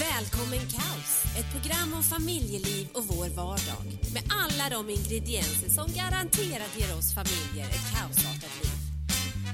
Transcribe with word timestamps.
Välkommen 0.00 0.64
Kaos! 0.74 1.12
Ett 1.38 1.50
program 1.54 1.94
om 1.96 2.02
familjeliv 2.02 2.88
och 2.94 3.04
vår 3.04 3.28
vardag. 3.28 3.84
Med 4.14 4.22
alla 4.42 4.64
de 4.76 4.90
ingredienser 4.90 5.70
som 5.78 5.86
garanterat 6.00 6.72
ger 6.78 6.90
oss 6.98 7.14
familjer 7.14 7.66
ett 7.76 7.86
kaosartat 7.94 8.54
liv. 8.62 8.78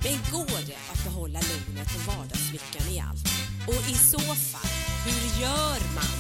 Men 0.05 0.17
går 0.35 0.61
det 0.71 0.81
att 0.93 1.05
behålla 1.05 1.41
lugnet 1.51 1.91
och 1.97 2.05
vardagslyckan 2.13 2.87
i 2.95 2.97
allt? 3.07 3.27
Och 3.71 3.83
i 3.95 3.97
så 4.13 4.25
fall, 4.53 4.73
hur 5.07 5.23
gör 5.43 5.81
man? 5.99 6.17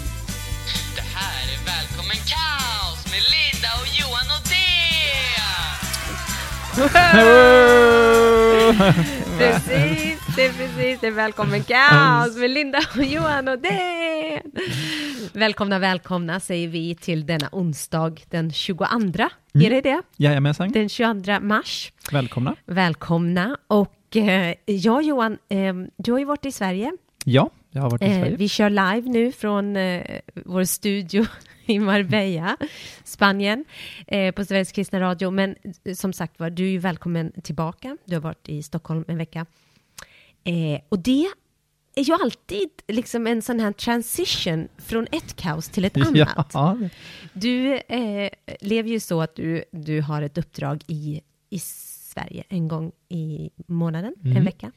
Det 0.98 1.06
här 1.16 1.42
är 1.54 1.60
Välkommen 1.72 2.20
Kaos 2.32 3.00
med 3.12 3.22
Linda 3.34 3.70
och 3.80 3.88
Johan 3.98 4.28
och 4.36 4.46
Precis, 9.38 10.15
det 10.36 10.44
är 10.46 10.52
precis 10.52 11.00
det. 11.00 11.06
är 11.06 11.10
Välkommen 11.10 11.62
Kaos 11.62 12.36
med 12.36 12.50
Linda 12.50 12.78
och 12.96 13.04
Johan 13.04 13.48
och 13.48 13.58
det. 13.58 14.42
Välkomna, 15.32 15.78
välkomna 15.78 16.40
säger 16.40 16.68
vi 16.68 16.94
till 16.94 17.26
denna 17.26 17.48
onsdag 17.52 18.16
den 18.30 18.52
22. 18.52 18.84
Är 19.54 19.70
det 19.70 19.80
det? 19.80 20.02
Jajamensan, 20.16 20.72
Den 20.72 20.88
22 20.88 21.40
mars. 21.40 21.92
välkomna. 22.12 22.54
Välkomna. 22.66 23.56
Och 23.66 24.16
eh, 24.16 24.54
ja, 24.66 25.02
Johan, 25.02 25.38
eh, 25.48 25.74
du 25.96 26.12
har 26.12 26.18
ju 26.18 26.24
varit 26.24 26.46
i 26.46 26.52
Sverige. 26.52 26.92
Ja, 27.24 27.50
jag 27.70 27.82
har 27.82 27.90
varit 27.90 28.02
i 28.02 28.04
Eh, 28.04 28.10
Sverige. 28.20 28.36
vi 28.36 28.48
kör 28.48 28.70
live 28.70 29.10
nu 29.10 29.32
från 29.32 29.76
eh, 29.76 30.02
vår 30.44 30.64
studio 30.64 31.26
i 31.66 31.78
Marbella, 31.78 32.56
Spanien, 33.04 33.64
eh, 34.06 34.34
på 34.34 34.44
Sveriges 34.44 34.72
kristna 34.72 35.00
radio. 35.00 35.30
Men 35.30 35.54
eh, 35.84 35.94
som 35.94 36.12
sagt 36.12 36.38
var, 36.40 36.50
du 36.50 36.64
är 36.64 36.70
ju 36.70 36.78
välkommen 36.78 37.32
tillbaka. 37.42 37.96
Du 38.04 38.14
har 38.14 38.20
varit 38.22 38.48
i 38.48 38.62
Stockholm 38.62 39.04
en 39.08 39.18
vecka. 39.18 39.46
Eh, 40.46 40.80
och 40.88 40.98
det 40.98 41.26
är 41.94 42.02
ju 42.04 42.12
alltid 42.12 42.68
liksom 42.88 43.26
en 43.26 43.42
sån 43.42 43.60
här 43.60 43.72
transition 43.72 44.68
från 44.78 45.06
ett 45.12 45.36
kaos 45.36 45.68
till 45.68 45.84
ett 45.84 45.96
annat. 46.06 46.50
Ja, 46.52 46.78
Du 47.32 47.74
eh, 47.76 48.30
lever 48.60 48.90
ju 48.90 49.00
så 49.00 49.20
att 49.22 49.34
du, 49.34 49.64
du 49.70 50.00
har 50.00 50.22
ett 50.22 50.38
uppdrag 50.38 50.84
i, 50.86 51.20
i 51.50 51.58
Sverige 51.58 52.44
en 52.48 52.68
gång 52.68 52.92
i 53.08 53.50
månaden, 53.66 54.14
en 54.24 54.30
Mm. 54.30 54.44
vecka. 54.44 54.72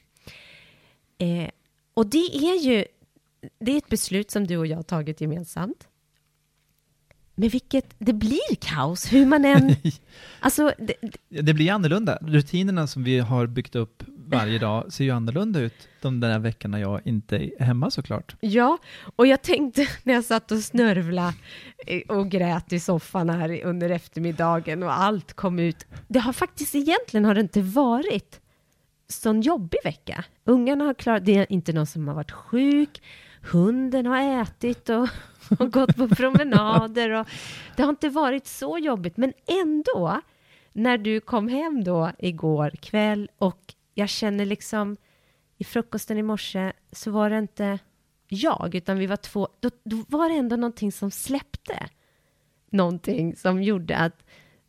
Eh, 1.18 1.50
och 1.94 2.06
det 2.08 2.36
är 2.36 2.60
ju 2.64 2.86
det 3.60 3.72
är 3.72 3.78
ett 3.78 3.90
beslut 3.90 4.32
som 4.32 4.48
du 4.48 4.58
och 4.58 4.68
jag 4.68 4.76
har 4.78 4.84
tagit 4.84 5.22
gemensamt. 5.22 5.88
Men 7.40 7.50
vilket, 7.50 7.96
det 8.00 8.14
blir 8.14 8.56
kaos 8.62 9.14
hur 9.14 9.26
man 9.26 9.46
än... 9.46 9.76
alltså, 10.40 10.72
det, 10.78 10.94
det- 11.30 11.42
det 11.42 11.54
blir 11.54 11.72
annorlunda. 11.72 12.18
Rutinerna 12.22 12.88
som 12.88 13.04
vi 13.04 13.20
har 13.20 13.48
byggt 13.48 13.76
upp 13.76 14.04
varje 14.08 14.60
dag 14.60 14.94
ser 14.94 15.04
ju 15.04 15.12
annorlunda 15.12 15.60
ut 15.60 15.74
de 16.02 16.20
där 16.20 16.40
veckorna 16.40 16.80
jag 16.80 17.02
inte 17.08 17.36
är 17.38 17.64
hemma 17.64 17.92
såklart. 17.92 18.36
ja, 18.40 18.78
och 19.16 19.28
jag 19.28 19.42
tänkte 19.42 19.88
när 20.04 20.14
jag 20.14 20.24
satt 20.24 20.52
och 20.52 20.60
snörvla 20.60 21.34
eh, 21.88 22.02
och 22.18 22.30
grät 22.30 22.74
i 22.74 22.80
soffan 22.80 23.30
här 23.30 23.64
under 23.66 23.90
eftermiddagen 23.90 24.84
och 24.84 25.00
allt 25.00 25.34
kom 25.34 25.60
ut. 25.60 25.86
Det 26.08 26.20
har 26.20 26.34
faktiskt 26.34 26.76
egentligen 26.76 27.26
har 27.26 27.34
det 27.36 27.42
inte 27.42 27.62
varit 27.62 28.40
sån 29.08 29.42
jobbig 29.42 29.80
vecka. 29.84 30.24
Ungarna 30.46 30.86
har 30.86 30.94
klarat, 30.94 31.26
det 31.26 31.36
är 31.36 31.52
inte 31.52 31.74
någon 31.74 31.88
som 31.88 32.08
har 32.08 32.16
varit 32.16 32.32
sjuk, 32.32 33.02
hunden 33.52 34.06
har 34.06 34.42
ätit 34.42 34.90
och, 34.90 35.08
och 35.60 35.72
gått 35.74 35.96
på 35.96 36.08
promenader 36.08 37.10
och 37.10 37.28
det 37.76 37.84
har 37.84 37.90
inte 37.90 38.10
varit 38.10 38.48
så 38.48 38.78
jobbigt, 38.78 39.18
men 39.18 39.34
ändå 39.64 40.22
när 40.74 40.98
du 40.98 41.20
kom 41.20 41.48
hem 41.48 41.84
då 41.84 42.12
igår 42.20 42.70
kväll 42.82 43.30
och 43.38 43.74
jag 43.94 44.10
känner 44.10 44.46
liksom 44.46 44.98
i 45.58 45.64
frukosten 45.64 46.18
i 46.18 46.24
morse 46.24 46.72
så 46.92 47.12
var 47.12 47.30
det 47.30 47.38
inte 47.38 47.80
jag, 48.28 48.76
utan 48.76 48.98
vi 48.98 49.06
var 49.08 49.16
två, 49.16 49.48
då, 49.60 49.70
då 49.84 50.04
var 50.08 50.30
det 50.30 50.36
ändå 50.36 50.56
någonting 50.56 50.92
som 50.92 51.12
släppte. 51.12 51.90
Någonting 52.72 53.36
som 53.36 53.64
gjorde 53.64 53.98
att, 53.98 54.24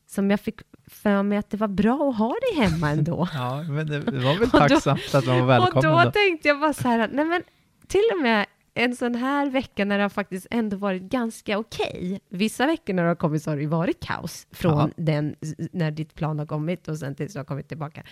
som 0.07 0.31
jag 0.31 0.41
fick 0.41 0.61
för 0.87 1.23
mig 1.23 1.39
att 1.39 1.51
det 1.51 1.57
var 1.57 1.69
bra 1.69 2.11
att 2.11 2.17
ha 2.19 2.29
dig 2.35 2.65
hemma 2.67 2.91
ändå. 2.91 3.29
Ja, 3.35 3.63
men 3.63 3.87
det 3.87 3.99
var 4.01 4.39
väl 4.39 4.49
då- 4.53 4.59
tacksamt 4.59 5.15
att 5.15 5.27
man 5.27 5.47
var 5.47 5.59
Och 5.59 5.65
välkommen 5.65 5.83
då 5.99 6.05
då. 6.05 6.11
tänkte 6.11 6.49
jag 6.49 6.61
bara 6.61 6.73
så 6.73 6.89
här, 6.89 7.09
nej 7.13 7.25
men 7.25 7.43
till 7.87 8.05
och 8.17 8.23
med 8.23 8.47
en 8.75 8.97
sån 8.97 9.15
här 9.15 9.51
vecka 9.51 9.85
när 9.85 9.99
det 9.99 10.05
har 10.05 10.09
faktiskt 10.09 10.47
ändå 10.51 10.77
varit 10.77 11.03
ganska 11.03 11.59
okej. 11.59 12.21
Vissa 12.29 12.67
veckor 12.67 12.95
när 12.95 13.03
det 13.03 13.09
har 13.09 13.15
kommit 13.15 13.43
så 13.43 13.51
har 13.51 13.57
det 13.57 13.63
ju 13.63 13.69
varit 13.69 14.01
kaos 14.01 14.47
från 14.51 14.79
Ja. 14.79 14.91
den, 14.97 15.37
när 15.73 15.91
ditt 15.91 16.15
plan 16.15 16.39
har 16.39 16.47
kommit 16.47 16.89
och 16.89 16.99
sen 16.99 17.15
tills 17.15 17.33
du 17.33 17.39
har 17.39 17.45
kommit 17.45 17.69
tillbaka. 17.69 18.03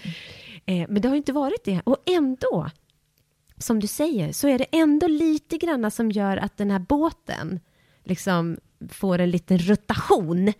Eh, 0.66 0.86
men 0.88 1.02
det 1.02 1.08
har 1.08 1.14
ju 1.14 1.18
inte 1.18 1.32
varit 1.32 1.64
det. 1.64 1.80
Och 1.84 1.96
ändå, 2.06 2.70
som 3.56 3.80
du 3.80 3.86
säger, 3.86 4.32
så 4.32 4.48
är 4.48 4.58
det 4.58 4.66
ändå 4.72 5.06
lite 5.06 5.56
granna 5.56 5.90
som 5.90 6.10
gör 6.10 6.36
att 6.36 6.56
den 6.56 6.70
här 6.70 6.78
båten 6.78 7.60
liksom 8.04 8.58
får 8.88 9.18
en 9.18 9.30
liten 9.30 9.58
rotation 9.58 10.52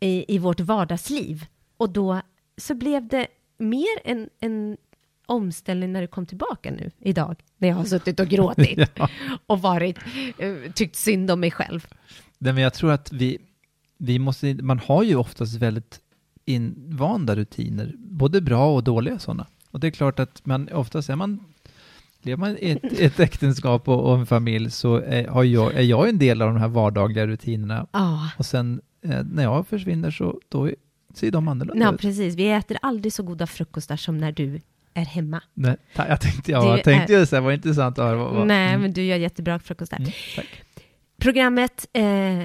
i, 0.00 0.34
i 0.34 0.38
vårt 0.38 0.60
vardagsliv. 0.60 1.46
Och 1.76 1.90
då 1.90 2.20
så 2.56 2.74
blev 2.74 3.08
det 3.08 3.26
mer 3.58 4.00
en, 4.04 4.28
en 4.40 4.76
omställning 5.26 5.92
när 5.92 6.00
du 6.00 6.06
kom 6.06 6.26
tillbaka 6.26 6.70
nu 6.70 6.90
idag, 7.00 7.36
när 7.58 7.68
jag 7.68 7.76
har 7.76 7.84
suttit 7.84 8.20
och 8.20 8.28
gråtit 8.28 8.90
Ja. 8.94 9.08
och 9.46 9.62
varit, 9.62 9.98
eh, 10.38 10.72
tyckt 10.74 10.96
synd 10.96 11.30
om 11.30 11.40
mig 11.40 11.50
själv. 11.50 11.86
Nej, 12.38 12.52
men 12.52 12.62
jag 12.62 12.74
tror 12.74 12.92
att 12.92 13.12
vi, 13.12 13.38
vi 13.98 14.18
måste, 14.18 14.54
man 14.54 14.78
har 14.78 15.02
ju 15.02 15.16
oftast 15.16 15.54
väldigt 15.54 16.00
invanda 16.44 17.36
rutiner, 17.36 17.94
både 17.98 18.40
bra 18.40 18.74
och 18.74 18.84
dåliga 18.84 19.18
sådana. 19.18 19.46
Och 19.70 19.80
det 19.80 19.86
är 19.86 19.90
klart 19.90 20.18
att 20.18 20.46
man 20.46 20.68
oftast 20.72 21.10
är 21.10 21.16
man 21.16 21.40
Lever 22.22 22.36
man 22.36 22.56
i 22.60 22.70
ett, 22.70 23.00
ett 23.00 23.20
äktenskap 23.20 23.88
och, 23.88 24.10
och 24.10 24.18
en 24.18 24.26
familj 24.26 24.70
så 24.70 24.96
är, 24.96 25.28
har 25.28 25.44
jag, 25.44 25.74
är 25.74 25.82
jag 25.82 26.08
en 26.08 26.18
del 26.18 26.42
av 26.42 26.48
de 26.48 26.60
här 26.60 26.68
vardagliga 26.68 27.26
rutinerna. 27.26 27.86
Ja, 27.92 28.30
Och 28.38 28.46
sen 28.46 28.80
eh, 29.02 29.24
när 29.24 29.42
jag 29.42 29.66
försvinner 29.66 30.10
så 30.10 30.40
då 30.48 30.70
ser 31.14 31.30
de 31.30 31.48
annorlunda 31.48 31.84
ja, 31.84 31.94
ut. 31.94 32.00
precis. 32.00 32.34
Vi 32.34 32.50
äter 32.50 32.76
aldrig 32.82 33.12
så 33.12 33.22
goda 33.22 33.46
frukostar 33.46 33.96
som 33.96 34.18
när 34.18 34.32
du 34.32 34.60
är 34.94 35.04
hemma. 35.04 35.42
Nej, 35.54 35.76
jag 35.94 36.20
tänkte, 36.20 36.52
ja, 36.52 36.76
jag 36.76 36.84
tänkte 36.84 37.14
är- 37.14 37.18
ju 37.18 37.26
så 37.26 37.36
här, 37.36 37.40
vad 37.40 37.54
intressant 37.54 37.98
att 37.98 38.04
höra. 38.04 38.16
Vad, 38.16 38.34
vad, 38.34 38.46
Nej, 38.46 38.68
mm, 38.68 38.80
men 38.80 38.92
du 38.92 39.02
gör 39.04 39.16
jättebra 39.16 39.58
frukostar. 39.58 39.96
mm, 39.96 40.10
tack. 40.36 40.62
Programmet 41.16 41.86
eh, 41.92 42.42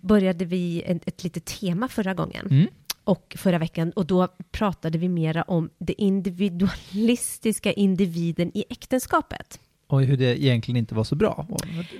började 0.00 0.44
vi 0.44 0.82
ett, 0.82 1.08
ett 1.08 1.24
litet 1.24 1.44
tema 1.44 1.88
förra 1.88 2.14
gången. 2.14 2.46
Mm. 2.50 2.66
och 3.04 3.36
förra 3.38 3.58
veckan 3.58 3.90
och 3.90 4.06
då 4.06 4.28
pratade 4.50 4.98
vi 4.98 5.08
mera 5.08 5.42
om 5.42 5.70
det 5.78 6.02
individualistiska 6.02 7.72
individen 7.72 8.50
i 8.54 8.64
äktenskapet. 8.70 9.60
Och 9.86 10.02
hur 10.02 10.16
det 10.16 10.42
egentligen 10.42 10.76
inte 10.76 10.94
var 10.94 11.04
så 11.04 11.14
bra. 11.14 11.46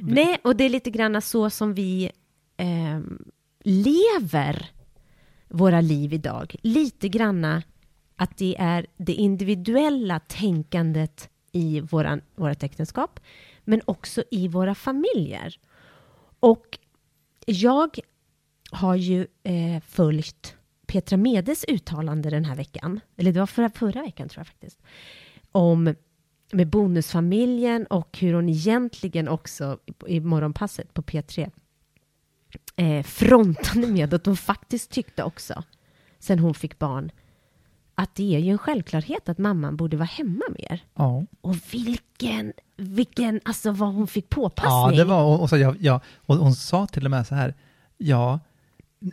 Nej, 0.01 0.39
och 0.45 0.57
det 0.57 0.65
är 0.65 0.69
lite 0.71 0.91
grann 0.91 1.23
så 1.23 1.51
som 1.51 1.75
vi 1.75 2.11
ehm, 2.57 3.19
lever 3.65 4.71
våra 5.49 5.81
liv 5.81 6.13
idag. 6.13 6.55
Lite 6.63 7.09
granna 7.09 7.63
att 8.19 8.37
det 8.37 8.57
är 8.59 8.87
det 8.97 9.13
individuella 9.13 10.21
tänkandet 10.21 11.31
i 11.53 11.81
våran, 11.81 12.21
vårt 12.35 12.63
äktenskap, 12.63 13.21
men 13.65 13.81
också 13.85 14.25
i 14.31 14.49
våra 14.49 14.75
familjer. 14.75 15.59
Och 16.41 16.79
jag 17.47 17.99
har 18.71 18.95
ju 18.95 19.27
eh, 19.43 19.81
följt 19.87 20.57
Petra 20.87 21.17
Medes 21.17 21.65
uttalande 21.69 22.31
den 22.31 22.45
här 22.45 22.57
veckan, 22.57 23.01
eller 23.17 23.33
det 23.33 23.41
var 23.41 23.47
förra, 23.47 23.71
förra 23.71 24.03
veckan 24.03 24.29
tror 24.29 24.41
jag 24.41 24.47
faktiskt, 24.47 24.83
om 25.53 25.95
med 26.53 26.69
bonusfamiljen 26.69 27.87
och 27.87 28.19
hur 28.19 28.35
hon 28.35 28.49
egentligen 28.49 29.29
också 29.29 29.79
i 30.07 30.21
morgonpasset 30.21 30.95
på 30.95 31.03
P3 31.03 31.51
eh, 32.77 33.03
frontade 33.03 33.87
med 33.87 34.15
att 34.15 34.27
hon 34.27 34.37
faktiskt 34.37 34.91
tyckte 34.91 35.23
också, 35.23 35.63
sen 36.19 36.39
hon 36.39 36.55
fick 36.55 36.79
barn, 36.79 37.11
att 38.01 38.15
det 38.15 38.35
är 38.35 38.39
ju 38.39 38.51
en 38.51 38.59
självklarhet 38.59 39.29
att 39.29 39.39
mamman 39.39 39.77
borde 39.77 39.97
vara 39.97 40.07
hemma 40.07 40.45
mer. 40.59 40.83
Ja. 40.95 41.25
Och 41.41 41.57
vilken, 41.71 42.53
vilken, 42.77 43.41
alltså 43.45 43.71
vad 43.73 43.95
hon 43.95 44.07
fick 44.07 44.25
Ja, 44.29 44.35
påpassning. 44.35 44.99
det 44.99 45.05
var, 45.05 45.25
och, 45.25 45.41
och, 45.41 45.49
så, 45.49 45.57
ja, 45.57 45.75
ja, 45.81 46.01
och 46.17 46.37
hon 46.37 46.55
sa 46.55 46.87
till 46.87 47.05
och 47.05 47.11
med 47.11 47.27
så 47.27 47.35
här, 47.35 47.55
ja, 47.97 48.41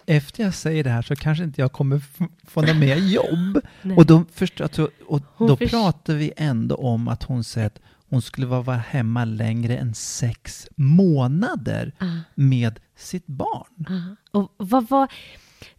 efter 0.05 0.43
jag 0.43 0.53
säger 0.53 0.83
det 0.83 0.89
här 0.89 1.01
så 1.01 1.15
kanske 1.15 1.43
inte 1.43 1.61
jag 1.61 1.71
kommer 1.71 2.01
få 2.47 2.61
något 2.61 2.75
mer 2.77 2.95
jobb. 3.13 3.59
Och 3.97 4.05
då, 4.05 4.23
först, 4.33 4.61
alltså, 4.61 4.89
och 5.07 5.21
då 5.37 5.57
pratar 5.57 6.13
vi 6.13 6.33
ändå 6.37 6.75
om 6.75 7.07
att 7.07 7.23
hon 7.23 7.43
säger 7.43 7.67
att 7.67 7.79
hon 8.09 8.21
skulle 8.21 8.45
vara 8.47 8.75
hemma 8.77 9.25
längre 9.25 9.77
än 9.77 9.93
sex 9.93 10.67
månader 10.75 11.91
Ah. 11.99 12.05
med 12.35 12.79
sitt 12.95 13.27
barn. 13.27 13.85
Aha. 13.89 14.15
Och 14.31 14.51
vad 14.57 14.89
var, 14.89 15.07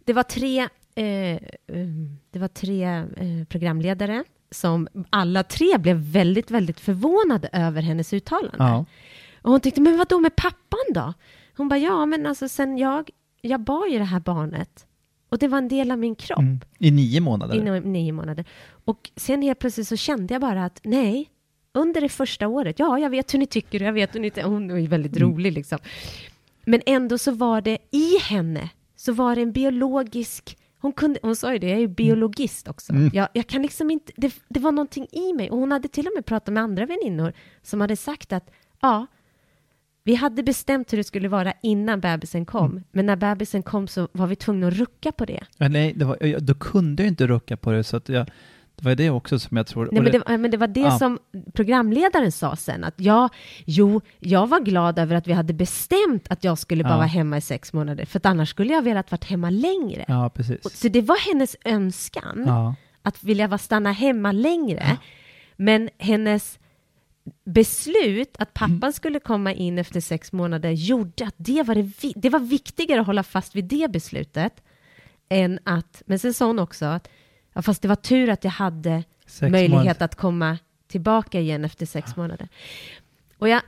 det 0.04 0.12
var 0.12 0.22
tre, 0.22 0.69
eh, 0.96 1.38
um, 1.66 2.19
det 2.31 2.38
var 2.38 2.48
tre 2.48 2.84
eh, 2.87 3.44
programledare 3.48 4.25
som 4.50 4.88
alla 5.10 5.43
tre 5.43 5.78
blev 5.78 5.96
väldigt, 5.96 6.50
väldigt 6.50 6.81
förvånade 6.81 7.48
över 7.52 7.82
hennes 7.82 8.12
uttalande. 8.12 8.56
Ja. 8.58 8.84
Och 9.43 9.50
hon 9.50 9.60
tyckte, 9.60 9.81
men 9.81 9.98
vad 9.98 10.08
då 10.08 10.20
med 10.20 10.37
pappan 10.37 10.81
då? 10.94 11.12
Hon 11.56 11.69
bara, 11.69 11.78
ja 11.78 12.06
men 12.06 12.26
alltså 12.26 12.48
sen 12.48 12.78
jag, 12.78 13.10
jag 13.40 13.60
bar 13.60 13.87
ju 13.87 13.98
det 13.98 14.04
här 14.04 14.20
barnet 14.20 14.87
och 15.28 15.38
det 15.38 15.48
var 15.48 15.58
en 15.58 15.69
del 15.69 15.90
av 15.90 15.98
min 15.98 16.14
kropp 16.14 16.38
Mm. 16.38 16.60
I 16.78 16.90
nio 16.90 17.20
månader. 17.20 17.54
inom 17.56 17.92
nio 17.92 18.12
månader. 18.12 18.44
Och 18.84 19.10
sen 19.16 19.42
helt 19.42 19.58
plötsligt 19.58 19.88
så 19.88 19.96
kände 19.96 20.34
jag 20.34 20.40
bara 20.40 20.64
att 20.64 20.81
nej, 20.84 21.31
under 21.75 22.00
det 22.00 22.08
första 22.08 22.49
året. 22.49 22.78
Ja, 22.78 22.99
jag 22.99 23.10
vet 23.10 23.34
hur 23.34 23.38
ni 23.38 23.46
tycker 23.46 23.81
och 23.82 23.87
jag 23.88 23.92
vet 23.92 24.14
hur 24.14 24.20
ni 24.20 24.31
tycker. 24.31 24.49
Hon 24.49 24.70
är 24.70 24.88
väldigt 24.88 25.16
Mm. 25.16 25.28
rolig 25.28 25.52
liksom. 25.52 25.78
Men 26.64 26.81
ändå 26.87 27.19
så 27.19 27.32
var 27.32 27.60
det 27.60 27.78
i 27.90 28.19
henne, 28.19 28.70
så 28.96 29.12
var 29.12 29.37
det 29.37 29.42
en 29.42 29.52
biologisk... 29.52 30.58
Hon, 30.78 30.93
kunde, 30.93 31.20
hon 31.23 31.37
sa 31.37 31.52
ju 31.52 31.58
det, 31.58 31.67
jag 31.67 31.76
är 31.76 31.81
ju 31.81 31.88
biologist 31.88 32.69
också. 32.69 32.93
Mm. 32.93 33.11
Jag, 33.12 33.28
jag 33.32 33.46
kan 33.46 33.62
liksom 33.62 33.90
inte, 33.90 34.12
det, 34.17 34.34
det 34.49 34.61
var 34.61 34.73
någonting 34.73 35.06
i 35.12 35.32
mig. 35.32 35.50
Och 35.50 35.58
hon 35.58 35.73
hade 35.73 35.88
till 35.88 36.06
och 36.06 36.12
med 36.14 36.26
pratat 36.26 36.55
med 36.55 36.62
andra 36.62 36.87
väninnor 36.87 37.32
som 37.62 37.81
hade 37.81 37.96
sagt 37.96 38.32
att 38.32 38.50
ja, 38.81 39.06
vi 40.05 40.14
hade 40.14 40.43
bestämt 40.43 40.93
hur 40.93 40.99
det 40.99 41.05
skulle 41.05 41.28
vara 41.28 41.52
innan 41.62 42.00
bebisen 42.00 42.46
kom. 42.46 42.70
Mm. 42.70 42.84
Men 42.93 43.06
när 43.06 43.17
bebisen 43.17 43.62
kom 43.62 43.88
så 43.88 44.08
var 44.12 44.26
vi 44.26 44.37
tvungna 44.37 44.69
att 44.69 44.75
rucka 44.75 45.12
på 45.12 45.25
det. 45.25 45.44
Ja, 45.56 45.69
nej, 45.69 45.93
det 45.93 46.05
var, 46.05 46.26
jag, 46.26 46.43
då 46.43 46.55
kunde 46.55 47.02
jag 47.02 47.08
inte 47.08 47.26
rucka 47.26 47.56
på 47.56 47.70
det, 47.73 47.84
så 47.84 47.96
att 47.96 48.08
jag, 48.08 48.31
det 48.76 48.84
var 48.84 48.94
det 48.94 49.11
också 49.11 49.38
som 49.38 49.56
jag 49.56 49.67
tror... 49.67 49.88
Nej, 49.93 50.02
men, 50.02 50.12
det, 50.12 50.19
var- 50.19 50.38
men 50.38 50.50
det 50.50 50.56
var 50.56 50.67
det 50.67 50.81
Ja. 50.81 50.99
som 50.99 51.19
programledaren 51.55 52.32
sa 52.32 52.56
sen, 52.56 52.84
att 52.84 52.94
ja, 52.96 53.28
jo, 53.64 54.00
jag 54.19 54.46
var 54.46 54.61
glad 54.61 54.99
över 54.99 55.17
att 55.17 55.26
vi 55.26 55.32
hade 55.32 55.52
bestämt 55.52 56.26
att 56.31 56.44
jag 56.44 56.58
skulle 56.58 56.84
bara 56.84 56.93
Ja. 56.93 56.96
vara 56.96 57.06
hemma 57.06 57.37
i 57.37 57.40
sex 57.40 57.73
månader, 57.73 58.05
för 58.05 58.19
att 58.19 58.26
annars 58.26 58.49
skulle 58.50 58.73
jag 58.73 58.82
velat 58.82 59.11
varit 59.11 59.25
hemma 59.25 59.50
längre. 59.50 60.05
Ja, 60.08 60.31
precis. 60.34 60.78
Så 60.81 60.88
det 60.88 61.00
var 61.02 61.28
hennes 61.32 61.56
önskan, 61.64 62.44
Ja. 62.46 62.75
att 63.02 63.25
vilja 63.25 63.49
vara 63.49 63.58
stanna 63.58 63.93
hemma 63.93 64.32
längre. 64.32 64.96
Men 65.56 65.90
hennes 65.99 66.58
beslut 67.44 68.37
att 68.38 68.55
pappan 68.55 68.75
Mm. 68.82 68.93
skulle 68.93 69.20
komma 69.20 69.52
in 69.52 69.78
efter 69.78 70.00
sex 70.00 70.32
månader 70.32 70.70
gjorde 70.70 71.26
att 71.26 71.34
det 71.37 71.62
var, 71.62 71.75
det, 71.75 72.12
det 72.17 72.31
var 72.31 72.38
viktigare 72.38 73.00
att 73.00 73.06
hålla 73.06 73.23
fast 73.23 73.56
vid 73.56 73.64
det 73.64 73.90
beslutet 73.90 74.62
än 75.28 75.58
att, 75.64 76.02
men 76.06 76.19
sen 76.19 76.34
sa 76.34 76.46
hon 76.46 76.58
också 76.58 76.84
att 76.84 77.08
ja, 77.56 77.62
fast 77.62 77.82
det 77.82 77.88
var 77.88 77.96
tur 77.96 78.28
att 78.28 78.44
jag 78.44 78.50
hade 78.50 79.04
Sex 79.26 79.40
möjlighet 79.52 79.70
månader. 79.70 80.04
att 80.04 80.14
komma 80.14 80.58
tillbaka 80.86 81.40
igen 81.40 81.64
efter 81.64 81.86
sex 81.86 82.16
månader. 82.16 82.48
Och 83.38 83.48
jag, 83.48 83.62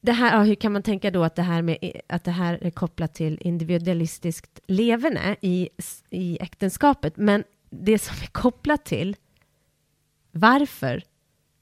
det 0.00 0.12
här, 0.12 0.36
ja, 0.36 0.42
hur 0.42 0.54
kan 0.54 0.72
man 0.72 0.82
tänka 0.82 1.10
då 1.10 1.24
att 1.24 1.34
det 1.36 1.42
här, 1.42 1.62
med, 1.62 2.00
att 2.08 2.24
det 2.24 2.30
här 2.30 2.58
är 2.62 2.70
kopplat 2.70 3.14
till 3.14 3.38
individualistiskt 3.40 4.60
leverne 4.66 5.36
i, 5.40 5.68
i 6.10 6.38
äktenskapet? 6.40 7.16
Men 7.16 7.44
det 7.70 7.98
som 7.98 8.16
är 8.22 8.26
kopplat 8.26 8.84
till 8.84 9.16
varför 10.32 11.02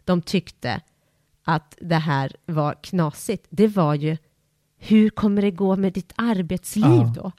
de 0.05 0.23
tyckte 0.23 0.81
att 1.45 1.79
det 1.81 1.97
här 1.97 2.33
var 2.47 2.75
knasigt, 2.83 3.47
det 3.51 3.69
var 3.69 3.95
ju 3.95 4.17
hur 4.79 5.11
kommer 5.11 5.43
det 5.43 5.51
gå 5.51 5.77
med 5.77 5.93
ditt 5.93 6.13
arbetsliv 6.17 6.85
Ja. 6.85 7.13
då? 7.17 7.33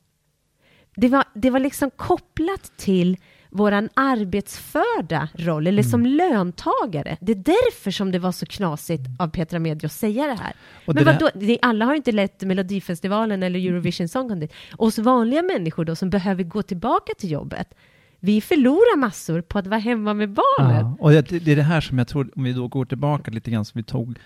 Det 0.96 1.08
var, 1.08 1.24
det 1.34 1.50
var 1.50 1.60
liksom 1.60 1.92
kopplat 1.92 2.72
till 2.78 3.18
våran 3.50 3.90
arbetsförda 3.94 5.30
roll, 5.34 5.68
eller 5.68 5.84
som 5.84 6.02
Mm. 6.06 6.14
löntagare. 6.18 7.18
Det 7.22 7.32
är 7.32 7.36
därför 7.36 7.92
som 7.92 8.12
det 8.12 8.20
var 8.20 8.32
så 8.32 8.46
knasigt 8.46 9.04
av 9.20 9.28
Petra 9.28 9.60
Mede 9.60 9.86
att 9.86 9.92
säga 9.92 10.28
det 10.28 10.34
här. 10.44 10.54
Och 10.86 10.96
Men 10.96 11.06
det 11.06 11.12
vadå, 11.12 11.30
det, 11.36 11.60
alla 11.62 11.86
har 11.86 11.96
inte 11.96 12.12
lett 12.12 12.42
Melodifestivalen 12.44 13.44
eller 13.44 13.60
Eurovision 13.60 14.08
Song 14.08 14.30
Contest. 14.30 14.54
Oss 14.78 14.98
vanliga 15.00 15.42
människor 15.44 15.86
då 15.86 15.96
som 15.96 16.10
behöver 16.10 16.44
gå 16.44 16.62
tillbaka 16.62 17.14
till 17.18 17.32
jobbet, 17.32 17.74
vi 18.20 18.42
förlorar 18.42 18.98
massor 18.98 19.42
på 19.42 19.60
att 19.60 19.68
vara 19.68 19.80
hemma 19.80 20.14
med 20.14 20.30
barnet. 20.30 20.82
Ja, 20.82 20.98
och 21.00 21.12
det, 21.12 21.22
det 21.22 21.52
är 21.52 21.56
det 21.56 21.64
här 21.64 21.82
som 21.82 21.98
jag 21.98 22.08
tror, 22.08 22.32
om 22.36 22.44
vi 22.44 22.54
då 22.54 22.68
går 22.68 22.86
tillbaka 22.86 23.32
lite 23.32 23.52
grann 23.52 23.66
som 23.66 23.80
vi 23.80 23.84
tog 23.84 24.18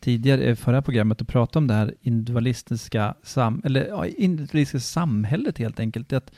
tidigare 0.00 0.50
i 0.50 0.56
förra 0.56 0.82
programmet 0.82 1.20
och 1.20 1.28
pratade 1.28 1.58
om 1.58 1.66
det 1.66 1.74
här 1.74 1.94
individualistiska, 2.02 3.14
sam, 3.22 3.62
eller, 3.64 3.86
ja, 3.86 4.06
individualistiska 4.06 4.80
samhället 4.92 5.58
helt 5.58 5.80
enkelt. 5.80 6.08
Det, 6.08 6.16
att 6.16 6.32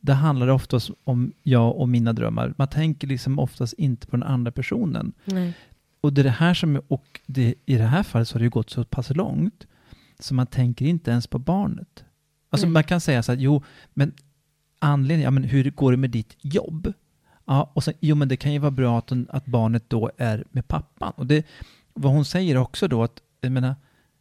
det 0.00 0.12
handlar 0.12 0.48
oftast 0.48 0.90
om 1.04 1.32
jag 1.42 1.76
och 1.76 1.88
mina 1.88 2.12
drömmar. 2.12 2.54
Man 2.58 2.68
tänker 2.68 3.06
liksom 3.06 3.38
oftast 3.38 3.72
inte 3.72 4.06
på 4.06 4.16
den 4.16 4.22
andra 4.22 4.52
personen. 4.52 5.12
Nej. 5.24 5.54
Och 6.00 6.12
det 6.12 6.20
är 6.20 6.24
det 6.24 6.30
här 6.30 6.54
som, 6.54 6.80
och 6.88 7.20
det, 7.26 7.54
i 7.66 7.76
det 7.76 7.84
här 7.84 8.02
fallet 8.02 8.28
så 8.28 8.34
har 8.34 8.38
det 8.38 8.44
ju 8.44 8.50
gått 8.50 8.70
så 8.70 8.84
pass 8.84 9.10
långt 9.10 9.66
så 10.18 10.34
man 10.34 10.46
tänker 10.46 10.86
inte 10.86 11.10
ens 11.10 11.26
på 11.26 11.38
barnet. 11.38 12.04
Alltså 12.50 12.66
Nej. 12.66 12.72
man 12.72 12.84
kan 12.84 13.00
säga 13.00 13.22
så 13.22 13.32
här, 13.32 13.38
jo, 13.38 13.62
men 13.94 14.12
anledningen, 14.78 15.24
ja 15.24 15.30
men 15.30 15.44
hur 15.44 15.70
går 15.70 15.90
det 15.90 15.96
med 15.96 16.10
ditt 16.10 16.36
jobb? 16.40 16.92
Ja, 17.44 17.70
och 17.74 17.84
sen, 17.84 17.94
jo 18.00 18.16
men 18.16 18.28
det 18.28 18.36
kan 18.36 18.52
ju 18.52 18.58
vara 18.58 18.70
bra 18.70 18.98
att, 18.98 19.12
att 19.28 19.46
barnet 19.46 19.90
då 19.90 20.10
är 20.16 20.44
med 20.50 20.68
pappan. 20.68 21.12
Och 21.16 21.26
det, 21.26 21.46
vad 21.94 22.12
hon 22.12 22.24
säger 22.24 22.56
också 22.56 22.88
då 22.88 23.02
att, 23.02 23.20
jag 23.40 23.52
menar, 23.52 23.74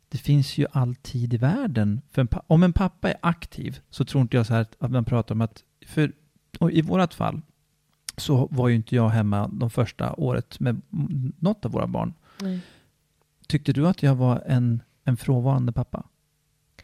det 0.09 0.17
finns 0.17 0.57
ju 0.57 0.65
all 0.71 0.95
tid 0.95 1.33
i 1.33 1.37
världen. 1.37 2.01
För 2.11 2.21
en, 2.21 2.29
om 2.47 2.63
en 2.63 2.73
pappa 2.73 3.09
är 3.09 3.17
aktiv 3.21 3.79
så 3.89 4.05
tror 4.05 4.21
inte 4.21 4.37
jag 4.37 4.45
så 4.45 4.53
här 4.53 4.65
att 4.79 4.91
man 4.91 5.05
pratar 5.05 5.35
om 5.35 5.41
att, 5.41 5.63
för 5.87 6.11
och 6.59 6.71
i 6.71 6.81
vårat 6.81 7.13
fall 7.13 7.41
så 8.17 8.47
var 8.51 8.67
ju 8.67 8.75
inte 8.75 8.95
jag 8.95 9.09
hemma 9.09 9.47
de 9.47 9.69
första 9.69 10.13
året 10.13 10.59
med 10.59 10.81
något 11.39 11.65
av 11.65 11.71
våra 11.71 11.87
barn. 11.87 12.13
Nej. 12.41 12.59
Tyckte 13.47 13.73
du 13.73 13.87
att 13.87 14.03
jag 14.03 14.15
var 14.15 14.43
en, 14.45 14.83
en 15.03 15.17
frånvarande 15.17 15.71
pappa? 15.71 16.03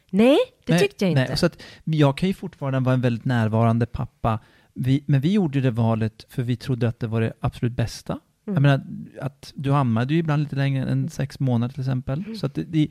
Nej, 0.09 0.37
det 0.65 0.73
Nej, 0.73 0.81
tyckte 0.81 1.05
jag 1.05 1.11
inte. 1.11 1.25
Nej, 1.27 1.37
så 1.37 1.45
att 1.45 1.61
jag 1.83 2.17
kan 2.17 2.29
ju 2.29 2.33
fortfarande 2.33 2.79
vara 2.79 2.93
en 2.93 3.01
väldigt 3.01 3.25
närvarande 3.25 3.85
pappa. 3.85 4.39
Vi, 4.73 5.03
men 5.05 5.21
vi 5.21 5.31
gjorde 5.31 5.61
det 5.61 5.71
valet 5.71 6.25
för 6.29 6.43
vi 6.43 6.55
trodde 6.55 6.87
att 6.87 6.99
det 6.99 7.07
var 7.07 7.21
det 7.21 7.33
absolut 7.39 7.73
bästa. 7.73 8.19
Mm. 8.47 8.53
Jag 8.55 8.61
menar, 8.61 8.81
att 9.21 9.53
du 9.55 9.73
ammade 9.73 10.13
ju 10.13 10.19
ibland 10.19 10.43
lite 10.43 10.55
längre 10.55 10.85
än 10.85 11.09
sex 11.09 11.39
månader 11.39 11.73
till 11.73 11.81
exempel. 11.81 12.19
Mm. 12.19 12.35
Så 12.35 12.45
att 12.45 12.53
det, 12.53 12.63
det, 12.63 12.87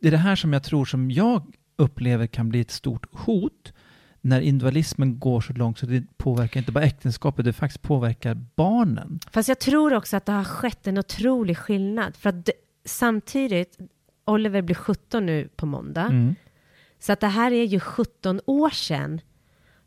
det 0.00 0.06
är 0.08 0.12
det 0.12 0.16
här 0.16 0.36
som 0.36 0.52
jag 0.52 0.62
tror 0.62 0.84
som 0.84 1.10
jag 1.10 1.54
upplever 1.76 2.26
kan 2.26 2.48
bli 2.48 2.60
ett 2.60 2.70
stort 2.70 3.06
hot 3.12 3.72
när 4.20 4.40
individualismen 4.40 5.18
går 5.18 5.40
så 5.40 5.52
långt 5.52 5.78
så 5.78 5.86
det 5.86 6.04
påverkar 6.16 6.60
inte 6.60 6.72
bara 6.72 6.84
äktenskapet, 6.84 7.44
det 7.44 7.52
faktiskt 7.52 7.82
påverkar 7.82 8.34
barnen. 8.56 9.20
Fast 9.30 9.48
jag 9.48 9.58
tror 9.58 9.94
också 9.94 10.16
att 10.16 10.26
det 10.26 10.32
har 10.32 10.44
skett 10.44 10.86
en 10.86 10.98
otrolig 10.98 11.58
skillnad. 11.58 12.16
För 12.16 12.28
att 12.28 12.46
det, 12.46 12.52
samtidigt, 12.84 13.78
Oliver 14.24 14.62
blir 14.62 14.74
17 14.74 15.26
nu 15.26 15.48
på 15.56 15.66
måndag. 15.66 16.06
Mm. 16.06 16.34
Så 16.98 17.12
att 17.12 17.20
det 17.20 17.26
här 17.26 17.52
är 17.52 17.64
ju 17.64 17.80
17 17.80 18.40
år 18.46 18.70
sedan. 18.70 19.20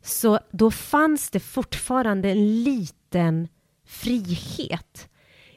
Så 0.02 0.38
då 0.50 0.70
fanns 0.70 1.30
det 1.30 1.40
fortfarande 1.40 2.30
en 2.30 2.62
liten 2.62 3.48
frihet. 3.86 5.08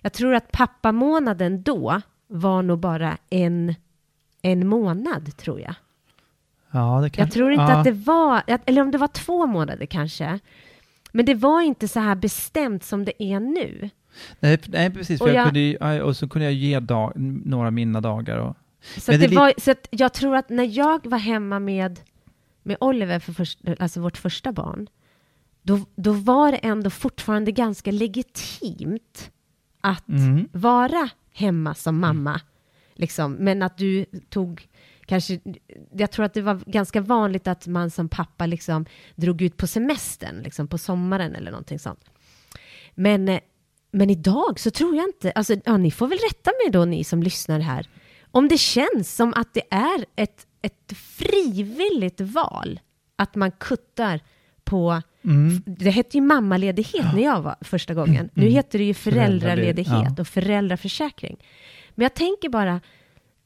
Jag 0.01 0.13
tror 0.13 0.33
att 0.33 0.51
pappamånaden 0.51 1.63
då 1.63 2.01
var 2.27 2.61
nog 2.61 2.79
bara 2.79 3.17
en, 3.29 3.75
en 4.41 4.67
månad, 4.67 5.37
tror 5.37 5.61
jag. 5.61 5.75
Ja, 6.75 7.01
det 7.01 7.09
kan, 7.09 7.25
Jag 7.25 7.33
tror 7.33 7.51
inte 7.51 7.63
ja. 7.63 7.77
att 7.77 7.83
det 7.83 7.91
var, 7.91 8.41
eller 8.65 8.81
om 8.81 8.91
det 8.91 8.97
var 8.97 9.07
två 9.07 9.45
månader 9.45 9.85
kanske. 9.85 10.39
Men 11.11 11.25
det 11.25 11.33
var 11.35 11.61
inte 11.61 11.87
så 11.87 11.99
här 11.99 12.15
bestämt 12.15 12.83
som 12.83 13.05
det 13.05 13.23
är 13.23 13.39
nu. 13.39 13.89
Nej, 14.39 14.59
nej 14.67 14.89
precis. 14.93 15.21
Och 15.21 15.29
jag 15.29 15.35
jag- 15.35 15.45
kunde, 15.79 16.01
och 16.03 16.17
så 16.17 16.27
kunde 16.29 16.45
jag 16.45 16.53
ge 16.53 16.79
dag, 16.79 17.11
några 17.45 17.71
mina 17.71 18.01
dagar. 18.01 18.37
Och, 18.37 18.57
Så, 18.97 19.11
det 19.11 19.17
det 19.17 19.35
var, 19.35 19.53
så 19.57 19.73
jag 19.89 20.13
tror 20.13 20.35
att 20.35 20.49
när 20.49 20.77
jag 20.77 21.05
var 21.07 21.17
hemma 21.17 21.59
med, 21.59 21.99
med 22.63 22.77
Oliver, 22.79 23.19
för 23.19 23.33
först, 23.33 23.59
alltså 23.79 24.01
vårt 24.01 24.17
första 24.17 24.51
barn, 24.51 24.87
då, 25.61 25.79
då 25.95 26.11
var 26.13 26.51
det 26.51 26.57
ändå 26.57 26.89
fortfarande 26.89 27.51
ganska 27.51 27.91
legitimt 27.91 29.31
att 29.81 30.07
Mm. 30.09 30.49
vara 30.51 31.09
hemma 31.33 31.75
som 31.75 31.99
mamma. 31.99 32.41
Liksom. 32.93 33.33
Men 33.33 33.61
att 33.61 33.77
du 33.77 34.05
tog 34.29 34.67
kanske, 35.05 35.39
jag 35.93 36.11
tror 36.11 36.25
att 36.25 36.33
det 36.33 36.41
var 36.41 36.61
ganska 36.65 37.01
vanligt 37.01 37.47
att 37.47 37.67
man 37.67 37.89
som 37.91 38.09
pappa 38.09 38.45
liksom 38.45 38.85
drog 39.15 39.41
ut 39.41 39.57
på 39.57 39.67
semestern, 39.67 40.41
liksom 40.41 40.67
på 40.67 40.77
sommaren 40.77 41.35
eller 41.35 41.51
någonting 41.51 41.79
sånt. 41.79 42.05
Men, 42.95 43.29
eh, 43.29 43.39
men 43.91 44.09
idag 44.09 44.59
så 44.59 44.71
tror 44.71 44.95
jag 44.95 45.05
inte, 45.05 45.31
alltså 45.31 45.55
ja, 45.65 45.77
ni 45.77 45.91
får 45.91 46.07
väl 46.07 46.17
rätta 46.29 46.51
mig 46.63 46.71
då 46.71 46.85
ni 46.85 47.03
som 47.03 47.23
lyssnar 47.23 47.59
här, 47.59 47.87
om 48.31 48.47
det 48.47 48.57
känns 48.57 49.15
som 49.15 49.33
att 49.33 49.53
det 49.53 49.63
är 49.69 50.05
ett, 50.15 50.47
ett 50.61 50.93
frivilligt 50.97 52.21
val, 52.21 52.79
att 53.15 53.35
man 53.35 53.51
kuttar 53.51 54.19
på, 54.63 55.01
Mm. 55.23 55.63
det 55.65 55.89
hette 55.89 56.17
ju 56.17 56.21
mammaledighet 56.23 57.05
när 57.13 57.23
jag 57.23 57.41
var 57.41 57.55
första 57.61 57.93
gången, 57.93 58.29
nu 58.33 58.45
heter 58.47 58.79
det 58.79 58.85
ju 58.85 58.93
föräldraledighet 58.93 60.19
och 60.19 60.27
föräldraförsäkring. 60.27 61.37
Men 61.95 62.03
jag 62.03 62.13
tänker 62.13 62.49
bara, 62.49 62.81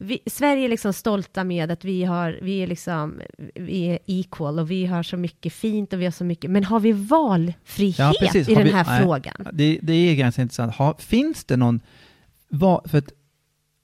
vi, 0.02 0.20
Sverige 0.26 0.66
är 0.66 0.70
liksom 0.70 0.94
stolta 0.94 1.44
med 1.44 1.72
att 1.72 1.86
vi, 1.86 2.04
har, 2.04 2.40
vi, 2.42 2.58
är 2.64 2.68
liksom, 2.68 3.22
vi 3.56 3.84
är 3.86 4.00
equal 4.06 4.60
och 4.60 4.72
vi 4.72 4.86
har 4.86 5.04
så 5.04 5.18
mycket 5.18 5.54
fint 5.54 5.94
och 5.94 6.02
vi 6.02 6.06
har 6.06 6.12
så 6.12 6.24
mycket, 6.24 6.52
men 6.52 6.64
har 6.64 6.80
vi 6.80 6.92
valfrihet 6.92 8.00
i 8.00 8.54
Har 8.54 8.56
den 8.56 8.64
vi- 8.64 8.72
här 8.72 8.86
nej, 8.86 9.02
frågan? 9.02 9.48
Det, 9.54 9.80
det 9.82 9.94
är 9.94 10.16
ganska 10.16 10.42
intressant. 10.42 10.76
Ha, 10.76 10.98
finns 10.98 11.44
det 11.46 11.58
någon... 11.58 11.80
Vad, 12.50 12.90
för 12.90 12.98
att, 12.98 13.12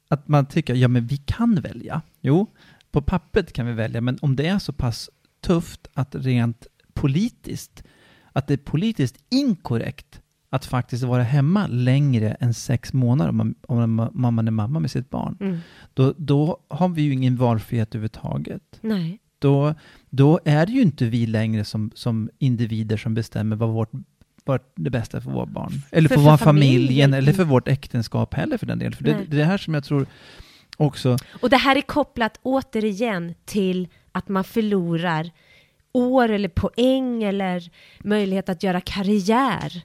att 0.07 0.27
man 0.27 0.45
tycker, 0.45 0.73
ja 0.75 0.87
men 0.87 1.07
vi 1.07 1.17
kan 1.17 1.55
välja. 1.55 2.01
Jo, 2.21 2.47
på 2.91 3.01
pappret 3.01 3.53
kan 3.53 3.65
vi 3.65 3.73
välja, 3.73 4.01
men 4.01 4.17
om 4.21 4.35
det 4.35 4.47
är 4.47 4.59
så 4.59 4.73
pass 4.73 5.09
tufft 5.41 5.87
att 5.93 6.15
rent 6.15 6.67
politiskt, 6.93 7.83
att 8.31 8.47
det 8.47 8.53
är 8.53 8.57
politiskt 8.57 9.15
inkorrekt 9.29 10.21
att 10.55 10.65
faktiskt 10.65 11.03
vara 11.03 11.23
hemma 11.23 11.67
längre 11.67 12.37
än 12.39 12.53
sex 12.53 12.93
månader 12.93 13.29
om 13.29 13.37
man, 13.37 13.55
om 13.67 13.95
man, 13.95 14.25
om 14.25 14.35
man 14.35 14.47
är 14.47 14.51
mamma 14.51 14.79
med 14.79 14.91
sitt 14.91 15.09
barn, 15.09 15.37
Mm. 15.41 15.57
då, 15.93 16.13
då 16.17 16.57
har 16.67 16.89
vi 16.89 17.01
ju 17.01 17.13
ingen 17.13 17.35
valfrihet 17.37 17.89
överhuvudtaget. 17.95 18.61
Nej. 18.81 19.19
Då, 19.39 19.73
då 20.09 20.39
är 20.45 20.65
det 20.65 20.71
ju 20.71 20.81
inte 20.81 21.05
vi 21.05 21.27
längre 21.27 21.65
som, 21.65 21.91
som 21.95 22.29
individer 22.39 22.97
som 22.97 23.13
bestämmer 23.13 23.55
vad 23.55 23.69
vårt 23.69 23.91
varit 24.45 24.71
det 24.75 24.89
bästa 24.89 25.21
för 25.21 25.31
våra 25.31 25.45
barn. 25.45 25.71
Eller 25.91 26.09
för, 26.09 26.15
För- 26.15 26.21
vår 26.23 26.37
familjen, 26.37 26.77
familjen. 26.81 27.13
eller 27.13 27.33
för 27.33 27.43
vårt 27.43 27.67
äktenskap 27.67 28.33
heller 28.33 28.57
för 28.57 28.65
den 28.65 28.79
delen. 28.79 28.93
För 28.93 29.03
det, 29.03 29.11
det 29.13 29.35
är 29.35 29.39
det 29.39 29.45
här 29.45 29.57
som 29.57 29.73
jag 29.73 29.83
tror 29.83 30.05
också... 30.77 31.17
Och 31.41 31.49
det 31.49 31.57
här 31.57 31.75
är 31.75 31.81
kopplat 31.81 32.39
återigen 32.43 33.33
till 33.45 33.87
att 34.11 34.29
man 34.29 34.43
förlorar 34.43 35.31
år 35.91 36.29
eller 36.29 36.49
poäng 36.49 37.23
eller 37.23 37.69
möjlighet 38.03 38.49
att 38.49 38.63
göra 38.63 38.81
karriär. 38.81 39.81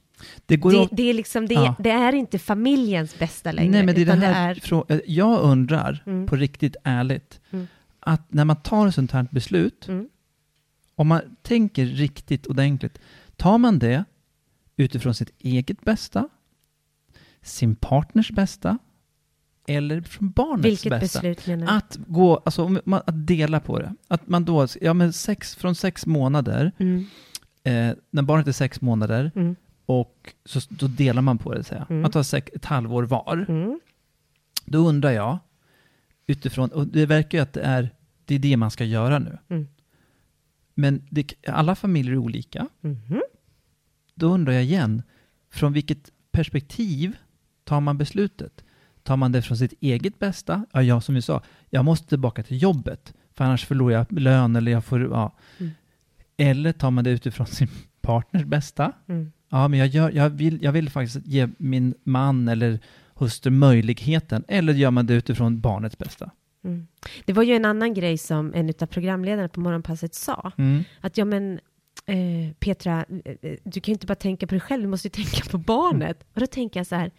Det 0.47 0.57
Det, 0.57 0.89
det, 0.93 1.03
är 1.11 1.15
liksom, 1.15 1.47
det, 1.49 1.55
Ja. 1.55 1.75
det 1.79 1.91
är 1.91 2.13
inte 2.13 2.39
familjens 2.39 3.19
bästa 3.19 3.53
längre. 3.53 3.71
Nej, 3.71 3.83
men 3.87 3.95
det 3.95 4.01
är 4.03 4.07
det 4.07 4.27
här, 4.27 4.55
frå- 4.55 4.93
eh, 4.93 5.01
jag 5.07 5.41
undrar, 5.43 6.03
Mm. 6.07 6.27
på 6.27 6.37
riktigt 6.37 6.77
ärligt, 6.85 7.41
Mm. 7.51 7.67
att 8.01 8.33
när 8.33 8.45
man 8.45 8.57
tar 8.57 8.87
ett 8.87 8.95
sånt 8.95 9.13
här 9.13 9.27
beslut, 9.31 9.89
Mm. 9.89 10.09
om 10.95 11.09
man 11.09 11.21
tänker 11.43 11.87
riktigt 11.87 12.47
ordentligt, 12.47 12.99
tar 13.37 13.59
man 13.59 13.79
det 13.79 14.05
utifrån 14.77 15.15
sitt 15.15 15.31
eget 15.39 15.81
bästa, 15.81 16.29
sin 17.43 17.77
partners 17.77 18.31
bästa, 18.31 18.79
eller 19.69 20.01
från 20.01 20.31
barnets 20.31 20.65
Vilket 20.67 20.91
bästa? 20.91 21.21
beslut 21.21 21.47
menar 21.47 21.67
du? 21.67 21.73
Att 21.73 21.99
gå, 22.07 22.37
alltså 22.45 22.69
man, 22.85 23.03
att 23.07 23.27
dela 23.27 23.61
på 23.61 23.79
det. 23.79 23.95
Att 24.09 24.29
man 24.29 24.45
då, 24.45 24.67
ja 24.81 24.95
men 24.95 25.13
sex, 25.13 25.55
från 25.57 25.75
sex 25.75 26.07
månader, 26.07 26.73
Mm, 26.79 27.07
eh, 27.65 27.97
när 28.11 28.23
barnet 28.23 28.49
är 28.49 28.53
sex 28.53 28.81
månader, 28.81 29.31
mm, 29.35 29.57
och 29.91 30.33
så, 30.45 30.61
då 30.69 30.87
delar 30.89 31.23
man 31.23 31.39
på 31.39 31.55
det, 31.55 31.65
säger 31.65 31.81
jag. 31.83 31.91
Mm. 31.91 32.03
Man 32.03 32.11
tar 32.11 32.37
ett 32.57 32.65
halvår 32.65 33.03
var. 33.03 33.47
mm, 33.49 33.81
Då 34.65 34.79
undrar 34.79 35.11
jag, 35.11 35.39
utifrån, 36.27 36.69
och 36.69 36.87
det 36.87 37.07
verkar 37.07 37.39
ju 37.39 37.43
att 37.43 37.53
det 37.53 37.61
är 37.63 37.91
det, 38.25 38.35
är 38.35 38.39
det 38.39 38.57
man 38.57 38.71
ska 38.71 38.85
göra 38.85 39.19
nu. 39.19 39.39
Mm. 39.49 39.67
Men 40.75 41.03
det, 41.11 41.35
alla 41.49 41.75
familjer 41.75 42.13
är 42.13 42.17
olika. 42.19 42.69
mhm. 42.81 43.23
Då 44.15 44.27
undrar 44.35 44.53
jag 44.53 44.65
igen, 44.65 45.03
från 45.51 45.73
vilket 45.73 46.11
perspektiv 46.33 47.17
tar 47.65 47.81
man 47.81 47.99
beslutet? 47.99 48.65
Tar 49.03 49.17
man 49.17 49.33
det 49.33 49.43
från 49.43 49.57
sitt 49.57 49.75
eget 49.81 50.19
bästa? 50.19 50.67
Ja, 50.73 50.83
jag 50.83 51.03
som 51.03 51.15
vi 51.15 51.23
sa, 51.23 51.43
jag 51.71 51.85
måste 51.85 52.09
tillbaka 52.09 52.43
till 52.43 52.63
jobbet, 52.63 53.15
för 53.35 53.45
annars 53.45 53.65
förlorar 53.67 53.97
jag 53.97 54.21
lön 54.21 54.57
eller 54.57 54.73
jag 54.73 54.85
får, 54.85 55.01
ja. 55.03 55.37
Mm. 55.59 55.73
Eller 56.37 56.73
tar 56.73 56.91
man 56.91 57.05
det 57.05 57.11
utifrån 57.11 57.47
sin 57.59 57.69
partners 58.01 58.45
bästa? 58.45 58.93
Mm. 59.09 59.33
Ja, 59.51 59.69
men 59.69 59.79
jag, 59.79 59.89
gör, 59.89 60.11
jag, 60.11 60.31
vill, 60.31 60.63
jag 60.63 60.73
vill 60.73 60.91
faktiskt 60.91 61.27
ge 61.27 61.49
min 61.59 61.95
man 62.05 62.49
eller 62.49 62.79
hustru 63.15 63.51
möjligheten. 63.51 64.45
Eller 64.49 64.73
gör 64.73 64.91
man 64.91 65.07
det 65.07 65.15
utifrån 65.15 65.61
barnets 65.61 65.99
bästa? 65.99 66.31
Mm. 66.65 66.87
Det 67.25 67.33
var 67.33 67.43
ju 67.43 67.55
en 67.55 67.65
annan 67.65 67.95
grej 67.95 68.19
som 68.19 68.55
en 68.55 68.73
av 68.81 68.87
programledarna 68.87 69.49
på 69.49 69.61
Morgonpasset 69.61 70.15
sa. 70.15 70.53
Mm. 70.59 70.85
Att 71.01 71.19
ja 71.19 71.25
men 71.25 71.61
eh, 72.07 72.53
Petra, 72.59 73.05
eh, 73.25 73.33
eh, 73.43 73.57
du 73.65 73.81
kan 73.81 73.93
ju 73.93 73.95
inte 73.95 74.07
bara 74.07 74.15
tänka 74.15 74.47
på 74.47 74.55
dig 74.55 74.61
själv, 74.61 74.83
du 74.83 74.89
måste 74.89 75.09
ju 75.09 75.25
tänka 75.25 75.51
på 75.51 75.59
barnet. 75.59 76.25
Och 76.35 76.41
då 76.41 76.47
tänker 76.47 76.81
jag 76.81 76.87
så 76.87 76.95
här, 76.95 77.11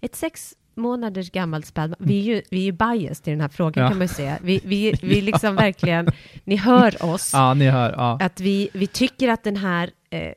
ett 0.00 0.14
sex 0.16 0.54
månaders 0.74 1.30
gammalt 1.30 1.66
spädbarn, 1.66 2.06
vi 2.08 2.20
är 2.20 2.34
ju, 2.34 2.42
vi 2.50 2.58
är 2.58 2.64
ju 2.64 2.72
biased 2.72 3.28
i 3.28 3.30
den 3.30 3.40
här 3.40 3.48
frågan 3.48 3.84
Ja. 3.84 3.88
kan 3.88 3.98
man 3.98 4.04
ju 4.06 4.14
säga. 4.14 4.38
Vi, 4.42 4.60
vi, 4.64 4.92
vi 5.02 5.20
liksom 5.20 5.56
verkligen, 5.56 6.08
ni 6.44 6.56
hör 6.56 7.04
oss. 7.04 7.30
Ja, 7.32 7.54
ni 7.54 7.66
hör. 7.68 7.92
Ja. 7.92 8.18
Att 8.20 8.40
vi, 8.40 8.68
vi 8.72 8.86
tycker 8.86 9.28
att 9.28 9.44
den 9.44 9.56
här 9.56 9.90
eh, 10.22 10.32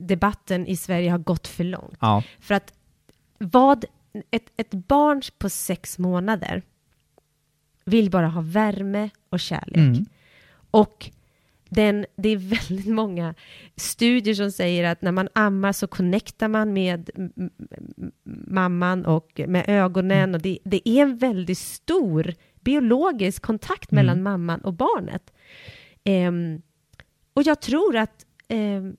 debatten 0.00 0.66
i 0.66 0.76
Sverige 0.76 1.10
har 1.10 1.18
gått 1.18 1.48
för 1.48 1.64
långt. 1.64 1.96
ja. 2.00 2.22
För 2.40 2.54
att 2.54 2.72
vad, 3.38 3.84
ett, 4.30 4.52
ett 4.56 4.70
barn 4.70 5.22
på 5.38 5.48
sex 5.48 5.98
månader 5.98 6.62
vill 7.84 8.10
bara 8.10 8.26
ha 8.28 8.40
värme 8.40 9.10
och 9.30 9.40
kärlek. 9.40 9.76
Mm. 9.76 10.04
Och 10.70 11.10
den, 11.68 12.06
det 12.16 12.28
är 12.28 12.36
väldigt 12.68 12.86
många 12.94 13.34
studier 13.76 14.34
som 14.34 14.50
säger 14.52 14.84
att 14.84 15.02
när 15.02 15.12
man 15.12 15.28
ammar 15.32 15.72
så 15.72 15.86
connectar 15.86 16.48
man 16.48 16.72
med 16.72 17.10
mamman 18.46 19.06
och 19.06 19.40
med 19.48 19.64
ögonen. 19.68 20.34
Och 20.34 20.40
det, 20.40 20.58
det 20.64 20.88
är 20.88 21.02
en 21.02 21.16
väldigt 21.18 21.58
stor 21.58 22.34
biologisk 22.60 23.42
kontakt 23.42 23.90
mellan 23.90 24.18
Mm. 24.18 24.24
mamman 24.24 24.60
och 24.60 24.72
barnet. 24.72 25.32
Ehm, 26.04 26.62
och 27.34 27.42
jag 27.42 27.60
tror 27.60 27.96
att 27.96 28.26
ehm, 28.48 28.96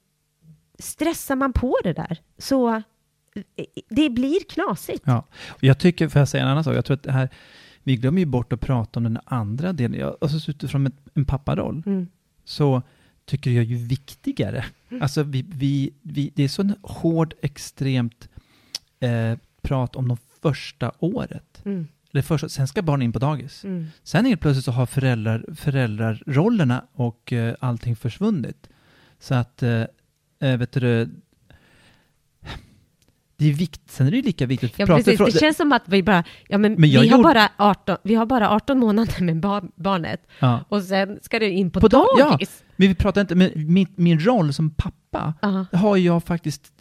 stressar 0.80 1.36
man 1.36 1.54
på 1.54 1.78
det 1.84 1.94
där 1.94 2.18
så 2.38 2.76
eh, 2.76 3.66
det 3.90 4.10
blir 4.10 4.40
knasigt. 4.50 5.04
ja. 5.06 5.26
Jag 5.60 5.80
tycker, 5.80 6.08
får 6.10 6.20
jag 6.20 6.28
säga 6.28 6.44
en 6.44 6.50
annan 6.50 6.64
sak? 6.64 6.76
Jag 6.76 6.86
tror 6.86 6.96
att 6.98 7.04
det 7.04 7.12
här, 7.12 7.30
vi 7.84 7.96
glömmer 7.96 8.20
ju 8.20 8.26
bort 8.26 8.54
att 8.54 8.62
prata 8.62 9.00
om 9.00 9.04
den 9.04 9.20
andra 9.26 9.74
delen. 9.74 10.00
Jag, 10.00 10.18
alltså 10.22 10.52
utifrån 10.52 10.88
ett, 10.88 10.94
en 11.14 11.26
papparoll, 11.26 11.84
Mm. 11.86 12.08
så 12.46 12.82
tycker 13.26 13.52
jag 13.52 13.64
ju 13.64 13.76
viktigare. 13.76 14.66
Alltså 15.02 15.24
vi, 15.24 15.46
vi, 15.48 15.94
vi, 16.02 16.32
det 16.36 16.44
är 16.44 16.48
så 16.48 16.62
en 16.62 16.76
hård, 16.82 17.34
extremt 17.42 18.30
eh, 19.00 19.38
prat 19.62 19.96
om 19.96 20.08
de 20.08 20.18
första 20.42 20.92
året. 21.00 21.62
Mm. 21.66 21.88
Eller 22.12 22.22
första, 22.22 22.50
sen 22.50 22.68
ska 22.68 22.82
barn 22.82 23.02
in 23.02 23.14
på 23.14 23.20
dagis. 23.20 23.64
Mm. 23.64 23.88
Sen 24.04 24.26
helt 24.26 24.42
plötsligt 24.42 24.66
så 24.66 24.72
har 24.72 24.86
föräldrar, 24.86 25.46
föräldrarollerna 25.56 26.86
och 26.94 27.34
eh, 27.34 27.56
allting 27.60 27.96
försvunnit. 27.96 28.70
Så 29.20 29.36
att, 29.36 29.64
eh, 29.64 29.84
eh, 30.44 30.58
vet 30.58 30.72
du, 30.72 31.10
det 33.38 33.50
är 33.50 33.54
vikt, 33.54 33.82
sen 33.92 34.08
är 34.08 34.12
det 34.12 34.18
ju 34.18 34.24
lika 34.24 34.46
viktigt. 34.46 34.74
Ja, 34.78 34.86
precis. 34.86 35.20
Det 35.20 35.40
känns 35.40 35.58
som 35.58 35.72
att 35.72 35.84
vi 35.86 36.04
bara, 36.04 36.24
ja 36.48 36.58
men, 36.58 36.72
Men 36.72 36.82
vi, 36.82 36.96
har 36.96 37.04
gjorde- 37.04 37.24
bara 37.24 37.50
18, 37.58 37.98
vi 38.04 38.16
har 38.16 38.26
bara 38.26 38.50
18 38.50 38.80
månader 38.80 39.24
med 39.24 39.40
bar, 39.40 39.64
barnet 39.76 40.28
ja. 40.40 40.60
och 40.70 40.84
sen 40.84 41.20
ska 41.22 41.40
det 41.40 41.50
in 41.50 41.72
på, 41.72 41.80
På 41.82 41.88
dag- 41.88 42.06
ja. 42.20 42.30
dagis. 42.30 42.64
Men 42.76 42.88
vi 42.88 42.96
pratar 42.96 43.22
inte, 43.22 43.36
men 43.36 43.52
min, 43.56 43.88
min 43.96 44.20
roll 44.20 44.54
som 44.54 44.70
pappa 44.70 45.34
Ja. 45.42 45.66
har 45.74 45.98
jag 45.98 46.24
faktiskt, 46.24 46.72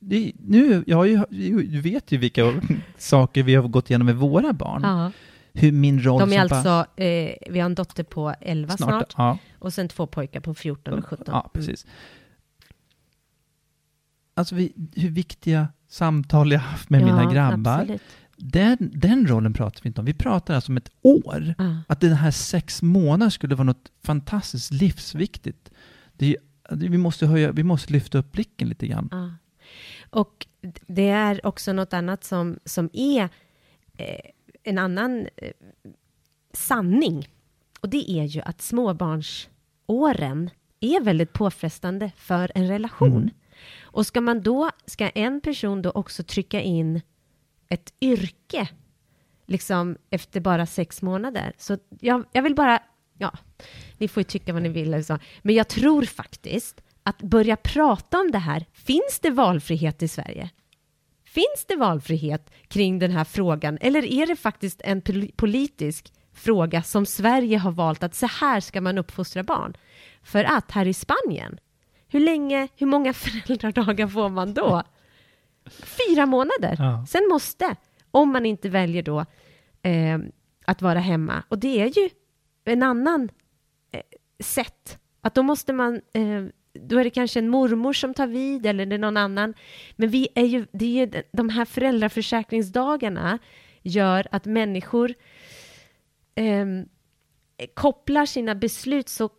det, 0.00 0.32
nu, 0.38 0.84
jag 0.86 0.96
har 0.96 1.04
ju, 1.04 1.20
du 1.64 1.80
vet 1.80 2.12
ju 2.12 2.16
vilka 2.18 2.60
saker 2.98 3.42
vi 3.42 3.54
har 3.54 3.68
gått 3.68 3.90
igenom 3.90 4.06
med 4.06 4.16
våra 4.16 4.52
barn. 4.52 4.82
Ja. 4.82 5.10
Hur 5.52 5.72
min 5.72 6.02
roll 6.04 6.20
De 6.20 6.32
är 6.32 6.40
som 6.40 6.48
pappa, 6.48 6.68
alltså, 6.70 7.02
eh, 7.02 7.34
vi 7.50 7.60
har 7.60 7.66
en 7.66 7.74
dotter 7.74 8.04
på 8.04 8.34
11 8.40 8.76
snart, 8.76 9.14
Ja, 9.16 9.38
och 9.58 9.72
sen 9.72 9.88
två 9.88 10.06
pojkar 10.06 10.40
på 10.40 10.54
14 10.54 10.94
och 10.98 11.04
17. 11.06 11.24
Ja, 11.28 11.50
precis. 11.54 11.86
Alltså 14.34 14.54
vi, 14.54 14.72
hur 14.96 15.10
viktiga 15.10 15.68
samtal 15.88 16.52
jag 16.52 16.60
haft 16.60 16.90
med 16.90 17.04
mina 17.04 17.32
grabbar. 17.32 17.80
Absolut. 17.80 18.02
Den, 18.36 18.76
den 18.80 19.26
rollen 19.26 19.52
pratar 19.52 19.82
vi 19.82 19.86
inte 19.88 20.00
om. 20.00 20.04
Vi 20.04 20.14
pratar 20.14 20.54
alltså 20.54 20.72
om 20.72 20.76
ett 20.76 20.90
år. 21.02 21.54
Ja. 21.58 21.76
Att 21.88 22.00
den 22.00 22.12
här 22.12 22.30
sex 22.30 22.82
månader 22.82 23.30
skulle 23.30 23.54
vara 23.54 23.64
något 23.64 23.92
fantastiskt 24.02 24.72
livsviktigt. 24.72 25.70
Det 26.12 26.36
vi, 26.70 26.98
måste 26.98 27.26
höja, 27.26 27.52
vi 27.52 27.62
måste 27.62 27.92
lyfta 27.92 28.18
upp 28.18 28.32
blicken 28.32 28.68
lite 28.68 28.86
grann. 28.86 29.08
Ja. 29.10 29.30
Och 30.10 30.46
det 30.86 31.08
är 31.08 31.46
också 31.46 31.72
något 31.72 31.92
annat 31.92 32.24
som, 32.24 32.58
som 32.64 32.90
är 32.92 33.28
eh, 33.96 34.30
en 34.62 34.78
annan 34.78 35.26
eh, 35.36 35.50
sanning. 36.52 37.28
Och 37.80 37.88
det 37.88 38.10
är 38.10 38.24
ju 38.24 38.40
att 38.40 38.62
småbarnsåren 38.62 40.50
är 40.80 41.04
väldigt 41.04 41.32
påfrestande 41.32 42.12
för 42.16 42.52
en 42.54 42.68
relation. 42.68 43.16
Mm. 43.16 43.30
Och 43.94 44.06
ska 44.06 44.20
man 44.20 44.42
då, 44.42 44.70
ska 44.86 45.08
en 45.08 45.40
person 45.40 45.82
då 45.82 45.90
också 45.90 46.22
trycka 46.22 46.60
in 46.60 47.00
ett 47.68 47.92
yrke, 48.00 48.68
liksom 49.46 49.96
efter 50.10 50.40
bara 50.40 50.66
sex 50.66 51.02
månader. 51.02 51.52
Så 51.58 51.78
jag, 52.00 52.24
jag 52.32 52.42
vill 52.42 52.54
bara, 52.54 52.82
ja, 53.18 53.32
ni 53.98 54.08
får 54.08 54.20
ju 54.20 54.24
tycka 54.24 54.52
vad 54.52 54.62
ni 54.62 54.68
vill, 54.68 54.90
liksom. 54.90 55.18
men 55.42 55.54
jag 55.54 55.68
tror 55.68 56.02
faktiskt 56.02 56.80
att 57.02 57.22
börja 57.22 57.56
prata 57.56 58.20
om 58.20 58.30
det 58.30 58.38
här, 58.38 58.66
finns 58.72 59.20
det 59.22 59.30
valfrihet 59.30 60.02
i 60.02 60.08
Sverige? 60.08 60.50
Finns 61.24 61.64
det 61.68 61.76
valfrihet 61.76 62.50
kring 62.68 62.98
den 62.98 63.10
här 63.10 63.24
frågan 63.24 63.78
eller 63.80 64.04
är 64.04 64.26
det 64.26 64.36
faktiskt 64.36 64.80
en 64.84 65.02
politisk 65.36 66.12
fråga 66.32 66.82
som 66.82 67.06
Sverige 67.06 67.58
har 67.58 67.72
valt 67.72 68.02
att 68.02 68.14
så 68.14 68.26
här 68.26 68.60
ska 68.60 68.80
man 68.80 68.98
uppfostra 68.98 69.42
barn? 69.42 69.76
För 70.22 70.44
att 70.44 70.70
här 70.70 70.86
i 70.86 70.94
Spanien, 70.94 71.58
hur 72.14 72.20
länge, 72.20 72.68
hur 72.76 72.86
många 72.86 73.12
föräldradagar 73.24 74.06
får 74.06 74.28
man 74.28 74.54
då? 74.54 74.82
Fyra 75.70 76.26
månader. 76.26 76.76
Ja. 76.78 77.06
Sen 77.08 77.28
måste, 77.28 77.76
om 78.10 78.32
man 78.32 78.46
inte 78.46 78.68
väljer 78.68 79.02
då 79.02 79.20
eh, 79.82 80.18
att 80.64 80.82
vara 80.82 80.98
hemma. 80.98 81.42
Och 81.48 81.58
det 81.58 81.80
är 81.80 81.98
ju 81.98 82.10
en 82.64 82.82
annan 82.82 83.28
eh, 83.92 84.00
sätt. 84.44 84.98
Att 85.20 85.34
då 85.34 85.42
måste 85.42 85.72
man, 85.72 85.94
eh, 85.94 86.44
då 86.72 86.98
är 86.98 87.04
det 87.04 87.10
kanske 87.10 87.38
en 87.38 87.48
mormor 87.48 87.92
som 87.92 88.14
tar 88.14 88.26
vid 88.26 88.66
eller 88.66 88.86
det 88.86 88.94
är 88.94 88.98
någon 88.98 89.16
annan. 89.16 89.54
Men 89.96 90.08
vi 90.08 90.28
är 90.34 90.44
ju, 90.44 90.66
det 90.72 90.84
är 90.84 91.06
ju 91.06 91.22
de 91.32 91.48
här 91.48 91.64
föräldraförsäkringsdagarna 91.64 93.38
gör 93.82 94.26
att 94.30 94.44
människor 94.44 95.14
eh, 96.34 96.66
kopplar 97.74 98.26
sina 98.26 98.54
beslut 98.54 99.08
så 99.08 99.30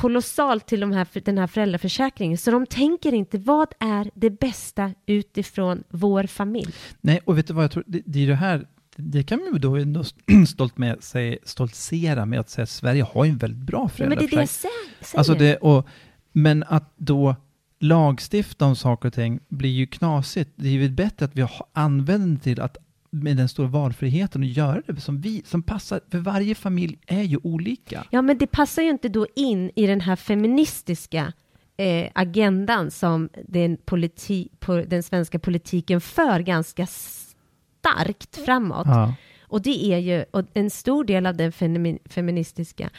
kolossalt 0.00 0.66
till 0.66 0.80
de 0.80 0.92
här, 0.92 1.06
den 1.24 1.38
här 1.38 1.46
föräldraförsäkringen. 1.46 2.38
Så 2.38 2.50
de 2.50 2.66
tänker 2.66 3.14
inte 3.14 3.38
vad 3.38 3.68
är 3.78 4.10
det 4.14 4.30
bästa 4.30 4.94
utifrån 5.06 5.84
vår 5.88 6.24
familj. 6.26 6.72
Nej, 7.00 7.20
och 7.24 7.38
vet 7.38 7.46
du 7.46 7.54
vad 7.54 7.64
jag 7.64 7.70
tror? 7.70 7.84
Det, 7.86 8.02
det 8.06 8.22
är 8.22 8.26
det 8.26 8.34
här, 8.34 8.66
det 8.96 9.22
kan 9.22 9.38
man 9.38 9.52
ju 9.52 9.58
då 9.58 9.76
ändå 9.76 10.04
stolt 10.48 10.78
med, 10.78 11.02
säga, 11.02 11.38
stoltsera 11.44 12.26
med 12.26 12.40
att 12.40 12.50
säga 12.50 12.62
att 12.62 12.68
Sverige 12.70 13.02
har 13.02 13.24
ju 13.24 13.30
en 13.30 13.38
väldigt 13.38 13.66
bra 13.66 13.90
Ja, 13.96 14.06
men 14.08 14.08
det 14.08 14.14
är 14.14 14.20
det 14.20 14.28
föräldraförsäkring. 14.28 14.70
jag 14.98 15.00
sä- 15.00 15.04
säger. 15.04 15.18
Alltså 15.18 15.34
det, 15.34 15.56
och, 15.56 15.86
men 16.32 16.64
att 16.68 16.92
då 16.96 17.36
lagstifta 17.80 18.66
om 18.66 18.76
saker 18.76 19.08
och 19.08 19.14
ting 19.14 19.40
blir 19.48 19.70
ju 19.70 19.86
knasigt. 19.86 20.50
Det 20.56 20.68
är 20.68 20.72
ju 20.72 20.88
bättre 20.88 21.24
att 21.24 21.36
vi 21.36 21.46
använder 21.72 22.42
till 22.42 22.60
att 22.60 22.76
med 23.10 23.36
den 23.36 23.48
stora 23.48 23.68
valfriheten 23.68 24.42
och 24.42 24.48
göra 24.48 24.82
det 24.86 25.00
som 25.00 25.20
vi, 25.20 25.42
som 25.44 25.62
passar, 25.62 26.00
för 26.10 26.18
varje 26.18 26.54
familj 26.54 26.98
är 27.06 27.22
ju 27.22 27.38
olika. 27.42 28.06
Ja, 28.10 28.22
men 28.22 28.38
det 28.38 28.46
passar 28.46 28.82
ju 28.82 28.90
inte 28.90 29.08
då 29.08 29.26
in 29.36 29.70
i 29.74 29.86
den 29.86 30.00
här 30.00 30.16
feministiska 30.16 31.32
eh, 31.76 32.10
agendan 32.14 32.90
som 32.90 33.28
den, 33.48 33.76
politi 33.84 34.48
po, 34.58 34.82
den 34.82 35.02
svenska 35.02 35.38
politiken 35.38 36.00
för 36.00 36.40
ganska 36.40 36.86
starkt 36.86 38.36
framåt. 38.36 38.86
Ja. 38.86 39.14
Och 39.42 39.62
det 39.62 39.84
är 39.84 39.98
ju, 39.98 40.24
och 40.30 40.44
en 40.54 40.70
stor 40.70 41.04
del 41.04 41.26
av 41.26 41.36
den 41.36 41.52
femi- 41.52 41.98
feministiska 42.08 42.90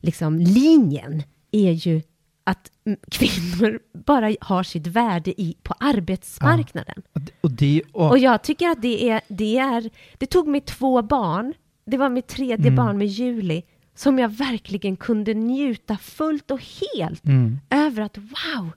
liksom, 0.00 0.38
linjen 0.38 1.22
är 1.50 1.72
ju 1.72 2.02
att 2.50 2.70
kvinnor 3.10 3.80
bara 3.92 4.34
har 4.40 4.62
sitt 4.62 4.86
värde 4.86 5.40
i, 5.40 5.56
på 5.62 5.74
arbetsmarknaden. 5.80 7.02
Och 7.12 7.20
det- 7.20 7.32
Och 7.40 7.50
det, 7.50 7.82
och, 7.92 8.10
Och 8.10 8.18
jag 8.18 8.42
tycker 8.42 8.68
att 8.68 8.82
det 8.82 9.08
är, 9.10 9.20
det 9.28 9.58
är, 9.58 9.90
det 10.18 10.26
tog 10.26 10.48
mig 10.48 10.60
två 10.60 11.02
barn, 11.02 11.54
det 11.86 11.96
var 11.96 12.08
mitt 12.08 12.26
tredje 12.26 12.66
Mm. 12.66 12.76
barn 12.76 12.98
med 12.98 13.06
Juli, 13.06 13.62
som 13.94 14.18
jag 14.18 14.28
verkligen 14.28 14.96
kunde 14.96 15.34
njuta 15.34 15.96
fullt 15.96 16.50
och 16.50 16.60
helt 16.96 17.24
mm, 17.24 17.58
över 17.70 18.02
att 18.02 18.18
wow, 18.18 18.70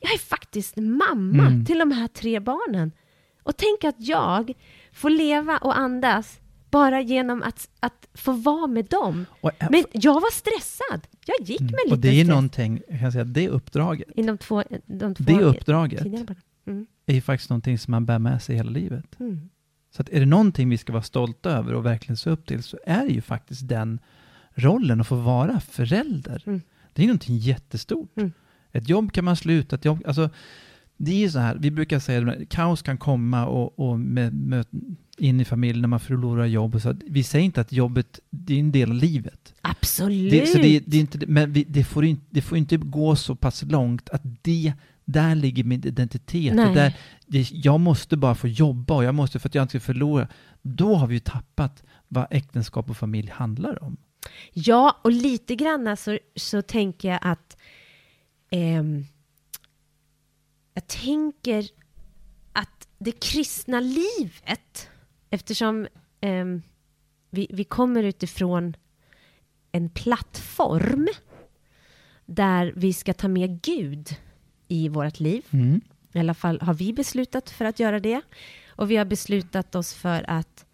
jag 0.00 0.12
är 0.14 0.18
faktiskt 0.18 0.76
mamma 0.76 1.46
Mm. 1.46 1.64
till 1.64 1.78
de 1.78 1.90
här 1.92 2.08
tre 2.08 2.40
barnen. 2.40 2.92
Och 3.42 3.56
tänk 3.56 3.84
att 3.84 3.96
jag 3.98 4.52
får 4.92 5.10
leva 5.10 5.58
och 5.58 5.78
andas 5.78 6.40
bara 6.70 7.00
genom 7.00 7.42
att, 7.42 7.68
att 7.80 8.08
få 8.14 8.32
vara 8.32 8.66
med 8.66 8.84
dem. 8.84 9.26
och, 9.40 9.50
Men 9.70 9.84
jag 9.92 10.14
var 10.14 10.32
stressad. 10.32 11.06
Jag 11.26 11.48
gick 11.48 11.60
med 11.60 11.70
lite 11.70 11.82
Mm. 11.86 11.92
och 11.92 11.98
det 11.98 12.08
är 12.08 12.12
stress. 12.12 12.28
någonting, 12.28 12.80
jag 12.88 13.00
kan 13.00 13.12
säga, 13.12 13.24
det 13.24 13.48
uppdraget, 13.48 14.08
Inom 14.14 14.38
två, 14.38 14.62
de 14.86 15.14
två 15.14 15.24
det 15.24 15.42
uppdraget. 15.44 16.06
Mm, 16.66 16.86
är 17.06 17.14
ju 17.14 17.20
faktiskt 17.20 17.50
någonting 17.50 17.78
som 17.78 17.90
man 17.90 18.06
bär 18.06 18.18
med 18.18 18.42
sig 18.42 18.56
hela 18.56 18.70
livet. 18.70 19.20
mm. 19.20 19.50
Så 19.92 20.02
att 20.02 20.08
är 20.08 20.20
det 20.20 20.26
någonting 20.26 20.68
vi 20.68 20.78
ska 20.78 20.92
vara 20.92 21.02
stolta 21.02 21.50
över 21.50 21.74
och 21.74 21.86
verkligen 21.86 22.16
se 22.16 22.30
upp 22.30 22.46
till 22.46 22.62
så 22.62 22.78
är 22.86 23.06
det 23.06 23.12
ju 23.12 23.20
faktiskt 23.20 23.68
den 23.68 23.98
rollen 24.54 25.00
att 25.00 25.06
få 25.06 25.16
vara 25.16 25.60
förälder. 25.60 26.42
Mm. 26.46 26.60
Det 26.92 27.02
är 27.02 27.06
någonting 27.06 27.36
jättestort. 27.36 28.16
Mm. 28.16 28.32
Ett 28.72 28.88
jobb 28.88 29.12
kan 29.12 29.24
man 29.24 29.36
sluta, 29.36 29.76
ett 29.76 29.84
jobb, 29.84 30.02
alltså 30.06 30.30
det 30.96 31.10
är 31.10 31.16
ju 31.18 31.30
så 31.30 31.38
här, 31.38 31.56
vi 31.60 31.70
brukar 31.70 31.98
säga 31.98 32.30
att 32.32 32.48
kaos 32.48 32.82
kan 32.82 32.98
komma 32.98 33.46
och, 33.46 33.78
och 33.78 34.00
med, 34.00 34.34
med, 34.34 34.66
in 35.20 35.40
i 35.40 35.44
familjen 35.44 35.80
när 35.80 35.88
man 35.88 36.00
förlorar 36.00 36.46
jobb. 36.46 36.74
Och 36.74 36.82
så. 36.82 36.94
Vi 37.06 37.22
säger 37.22 37.44
inte 37.44 37.60
att 37.60 37.72
jobbet, 37.72 38.20
det 38.30 38.54
är 38.54 38.60
en 38.60 38.72
del 38.72 38.90
av 38.90 38.96
livet. 38.96 39.54
Absolut. 39.60 40.30
Det, 40.30 40.46
så 40.46 40.58
det, 40.58 40.80
det 40.86 40.96
är 40.96 41.00
inte, 41.00 41.26
men 41.26 41.52
vi, 41.52 41.64
det, 41.64 41.84
får 41.84 42.04
inte, 42.04 42.26
det 42.30 42.42
får 42.42 42.58
inte 42.58 42.76
gå 42.76 43.16
så 43.16 43.34
pass 43.34 43.62
långt 43.62 44.08
att 44.10 44.22
det, 44.42 44.72
där 45.04 45.34
ligger 45.34 45.64
min 45.64 45.86
identitet. 45.86 46.56
Det 46.56 46.64
Nej. 46.64 46.74
där, 46.74 46.94
det, 47.26 47.50
jag 47.50 47.80
måste 47.80 48.16
bara 48.16 48.34
få 48.34 48.48
jobba 48.48 48.94
och 48.94 49.04
jag 49.04 49.14
måste 49.14 49.38
för 49.38 49.48
att 49.48 49.54
jag 49.54 49.62
inte 49.64 49.70
ska 49.70 49.80
förlora. 49.80 50.28
Då 50.62 50.94
har 50.94 51.06
vi 51.06 51.14
ju 51.14 51.20
tappat 51.20 51.82
vad 52.08 52.26
äktenskap 52.30 52.90
och 52.90 52.96
familj 52.96 53.30
handlar 53.30 53.84
om. 53.84 53.96
Ja, 54.52 55.00
och 55.04 55.12
lite 55.12 55.56
grann 55.56 55.96
så, 55.96 56.18
så 56.36 56.62
tänker 56.62 57.08
jag 57.08 57.18
att 57.22 57.56
ehm, 58.50 59.04
jag 60.74 60.86
tänker 60.86 61.68
att 62.52 62.88
det 62.98 63.12
kristna 63.12 63.80
livet, 63.80 64.88
eftersom 65.30 65.88
ehm, 66.20 66.62
vi, 67.30 67.46
vi 67.50 67.64
kommer 67.64 68.02
utifrån 68.02 68.76
en 69.72 69.90
plattform 69.90 71.08
där 72.26 72.72
vi 72.76 72.92
ska 72.92 73.12
ta 73.12 73.28
med 73.28 73.62
Gud 73.62 74.16
i 74.68 74.88
vårt 74.88 75.20
liv. 75.20 75.46
Mm. 75.50 75.80
I 76.12 76.18
alla 76.18 76.34
fall 76.34 76.60
har 76.60 76.74
vi 76.74 76.92
beslutat 76.92 77.50
för 77.50 77.64
att 77.64 77.78
göra 77.80 78.00
det. 78.00 78.20
Och 78.68 78.90
vi 78.90 78.96
har 78.96 79.04
beslutat 79.04 79.74
oss 79.74 79.94
för 79.94 80.30
att 80.30 80.66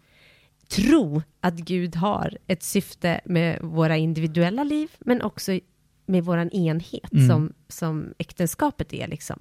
tro 0.69 1.23
att 1.41 1.55
Gud 1.55 1.97
har 1.97 2.39
ett 2.47 2.63
syfte 2.63 3.21
med 3.25 3.63
våra 3.63 3.97
individuella 3.97 4.65
liv, 4.65 4.91
men 4.99 5.23
också 5.23 5.61
med 6.07 6.25
vår 6.25 6.55
enhet 6.55 7.13
Mm. 7.13 7.29
som, 7.29 7.53
som 7.69 8.15
äktenskapet 8.19 8.93
är. 8.93 9.07
Liksom. 9.09 9.41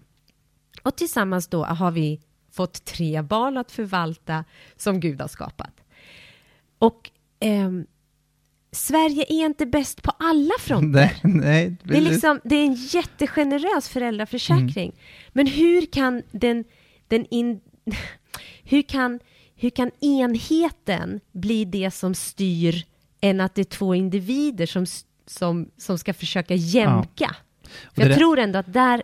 Och 0.84 0.96
tillsammans 0.96 1.48
då 1.48 1.64
har 1.66 1.92
vi 1.92 2.22
fått 2.56 2.86
tre 2.86 3.22
barn 3.22 3.58
att 3.58 3.72
förvalta 3.72 4.44
som 4.76 5.00
Gud 5.00 5.22
har 5.22 5.28
skapat. 5.28 5.82
Och 6.78 7.12
ehm, 7.40 7.86
Sverige 8.72 9.26
är 9.30 9.46
inte 9.46 9.66
bäst 9.66 10.02
på 10.02 10.12
alla 10.20 10.54
fronter. 10.60 11.20
Nej, 11.24 11.34
nej. 11.44 11.76
Det 11.84 11.98
är, 11.98 12.02
liksom, 12.02 12.40
det 12.44 12.56
är 12.56 12.66
en 12.66 12.74
jättegenerös 12.74 13.90
föräldraförsäkring. 13.90 14.90
Mm. 14.90 14.96
Men 15.34 15.48
hur 15.48 15.86
kan 15.86 16.22
den, 16.32 16.64
den 17.08 17.26
in, 17.26 17.60
hur, 18.64 18.82
kan, 18.82 19.20
hur 19.56 19.70
kan 19.70 19.92
enheten 20.02 21.20
bli 21.32 21.66
det 21.66 21.92
som 21.92 22.16
styr 22.16 22.86
än 23.22 23.42
att 23.42 23.56
det 23.56 23.62
är 23.62 23.66
två 23.66 23.96
individer 23.96 24.66
som, 24.66 24.86
som, 25.26 25.70
som 25.78 25.98
ska 25.98 26.14
försöka 26.14 26.56
jämka? 26.56 27.36
Det 27.96 28.08
jag 28.08 28.18
tror 28.18 28.40
ändå 28.40 28.60
att 28.60 28.74
där 28.74 29.04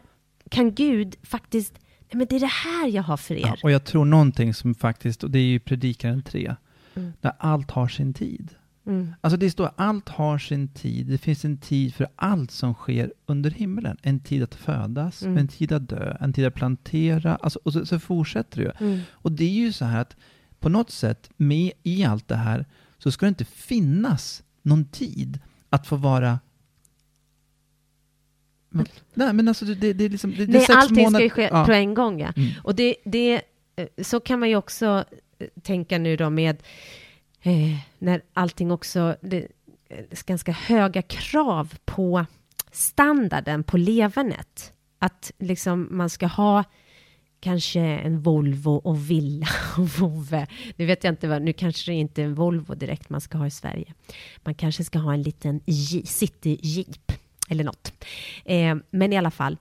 kan 0.50 0.74
Gud 0.74 1.16
faktiskt, 1.24 1.74
men 2.14 2.28
det 2.30 2.36
är 2.36 2.40
det 2.40 2.46
här 2.46 2.88
jag 2.88 3.04
har 3.04 3.18
för 3.18 3.36
er. 3.36 3.40
Ja, 3.48 3.56
och 3.64 3.72
jag 3.72 3.84
tror 3.84 4.06
någonting 4.06 4.54
som 4.54 4.76
faktiskt, 4.76 5.24
och 5.24 5.32
det 5.32 5.40
är 5.40 5.44
ju 5.44 5.60
Predikaren 5.60 6.22
3, 6.24 6.56
Mm. 6.96 7.14
där 7.22 7.32
allt 7.40 7.72
har 7.72 7.88
sin 7.88 8.14
tid. 8.14 8.50
Mm. 8.86 9.14
Alltså 9.22 9.38
det 9.38 9.52
står 9.52 9.72
allt 9.76 10.10
har 10.10 10.38
sin 10.38 10.68
tid. 10.68 11.08
Det 11.08 11.18
finns 11.18 11.46
en 11.46 11.58
tid 11.58 11.94
för 11.96 12.08
allt 12.16 12.52
som 12.52 12.74
sker 12.74 13.14
under 13.26 13.52
himlen. 13.52 13.98
En 14.02 14.20
tid 14.20 14.44
att 14.44 14.56
födas, 14.56 15.24
Mm. 15.24 15.38
en 15.38 15.48
tid 15.48 15.72
att 15.72 15.90
dö, 15.90 16.18
en 16.20 16.34
tid 16.34 16.46
att 16.46 16.54
plantera. 16.54 17.36
Alltså, 17.36 17.60
och 17.64 17.74
så, 17.74 17.86
så 17.86 18.00
fortsätter 18.00 18.58
det 18.58 18.64
ju. 18.64 18.88
Mm. 18.88 19.00
Och 19.12 19.32
det 19.32 19.44
är 19.46 19.50
ju 19.50 19.72
så 19.72 19.86
här 19.86 20.02
att 20.02 20.16
på 20.60 20.70
något 20.70 20.92
sätt, 20.92 21.30
med 21.38 21.72
i 21.84 22.04
allt 22.04 22.28
det 22.28 22.36
här, 22.36 22.66
så 22.98 23.12
ska 23.12 23.26
det 23.26 23.30
inte 23.30 23.46
finnas 23.46 24.44
någon 24.62 24.86
tid 24.86 25.40
att 25.70 25.88
få 25.88 25.96
vara 25.96 26.40
men, 28.72 28.86
nej, 29.14 29.34
men 29.34 29.48
alltså 29.48 29.66
det, 29.66 29.76
det, 29.76 29.94
det 29.94 30.04
är 30.06 30.10
liksom... 30.10 30.32
Det, 30.32 30.38
det 30.38 30.44
är 30.44 30.48
Nej, 30.48 30.62
sex 30.62 30.70
allting 30.76 30.96
ska 30.96 31.04
månader- 31.04 31.24
ju 31.24 31.30
ske 31.30 31.50
ja. 31.52 31.66
på 31.66 31.72
en 31.72 31.94
gång. 31.94 32.20
Ja. 32.20 32.34
Mm. 32.38 32.50
Och 32.64 32.76
det, 32.76 32.96
det, 33.06 33.42
eh, 33.76 33.88
så 34.02 34.20
kan 34.20 34.40
man 34.40 34.50
ju 34.50 34.56
också 34.56 35.06
eh, 35.40 35.48
tänka 35.64 35.98
nu 35.98 36.16
då 36.16 36.30
med 36.30 36.64
eh, 37.42 37.78
när 38.00 38.22
allting 38.34 38.72
också, 38.72 39.16
det 39.22 39.48
är 39.90 40.26
ganska 40.26 40.52
höga 40.52 41.02
krav 41.02 41.74
på 41.86 42.26
standarden 42.72 43.64
på 43.64 43.78
levernet. 43.78 44.74
Att 45.00 45.32
liksom 45.40 45.88
man 45.92 46.10
ska 46.10 46.28
ha 46.28 46.64
kanske 47.40 47.80
en 47.80 48.20
Volvo 48.22 48.72
och 48.72 49.10
villa 49.12 49.48
och 49.78 49.88
vovve. 49.90 50.48
Nu 50.76 50.86
vet 50.86 51.04
jag 51.04 51.12
inte 51.12 51.28
vad, 51.28 51.42
nu 51.42 51.54
kanske 51.54 51.92
det 51.92 51.96
inte 51.96 52.22
är 52.22 52.26
en 52.26 52.36
Volvo 52.36 52.76
direkt 52.76 53.10
man 53.10 53.22
ska 53.22 53.38
ha 53.38 53.48
i 53.48 53.52
Sverige. 53.52 53.94
Man 54.44 54.56
kanske 54.56 54.84
ska 54.84 55.00
ha 55.00 55.14
en 55.14 55.22
liten 55.22 55.62
J- 55.66 56.06
City 56.06 56.60
Jeep 56.62 57.12
eller 57.52 57.64
något. 57.64 57.94
Eh, 58.46 58.76
men 58.90 59.14
i 59.14 59.18
alla 59.18 59.32
fall, 59.32 59.58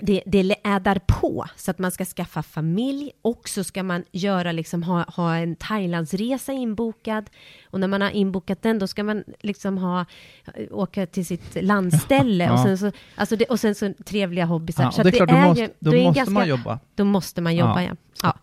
det, 0.00 0.22
det 0.26 0.54
ädar 0.64 0.98
på 1.06 1.46
så 1.56 1.70
att 1.70 1.78
man 1.78 1.90
ska 1.90 2.04
skaffa 2.04 2.42
familj 2.42 3.10
och 3.22 3.48
så 3.48 3.64
ska 3.64 3.82
man 3.82 4.04
göra 4.12 4.52
liksom 4.52 4.82
ha, 4.82 5.04
ha 5.16 5.36
en 5.36 5.56
Thailandsresa 5.56 6.52
inbokad 6.52 7.30
och 7.70 7.80
när 7.80 7.88
man 7.88 8.00
har 8.02 8.10
inbokat 8.10 8.62
den 8.62 8.78
då 8.78 8.86
ska 8.86 9.04
man 9.04 9.24
liksom 9.42 9.78
ha 9.78 10.04
åka 10.70 11.06
till 11.06 11.26
sitt 11.26 11.56
landställe 11.62 12.50
och 12.50 12.58
Ja. 12.58 12.64
sen 12.64 12.78
så 12.78 12.92
alltså 13.14 13.36
det, 13.36 13.44
och 13.44 13.60
sen 13.60 13.74
så 13.74 13.92
trevliga 14.04 14.44
hobbysar. 14.44 14.82
Ja, 14.84 14.90
så 14.92 15.00
och 15.02 15.10
det 15.10 15.16
är 15.20 15.26
klart, 15.26 15.28
då 15.28 15.34
är 15.36 15.44
måste, 15.48 15.62
ju- 15.62 15.68
då 15.80 15.90
det 15.90 15.96
är 15.96 16.00
en 16.00 16.04
måste 16.06 16.18
ganska- 16.18 16.32
man 16.34 16.48
jobba. 16.48 16.78
Då 16.94 17.04
måste 17.04 17.40
man 17.40 17.56
jobba 17.56 17.82
Ja. 17.82 17.96
ja. 18.22 18.34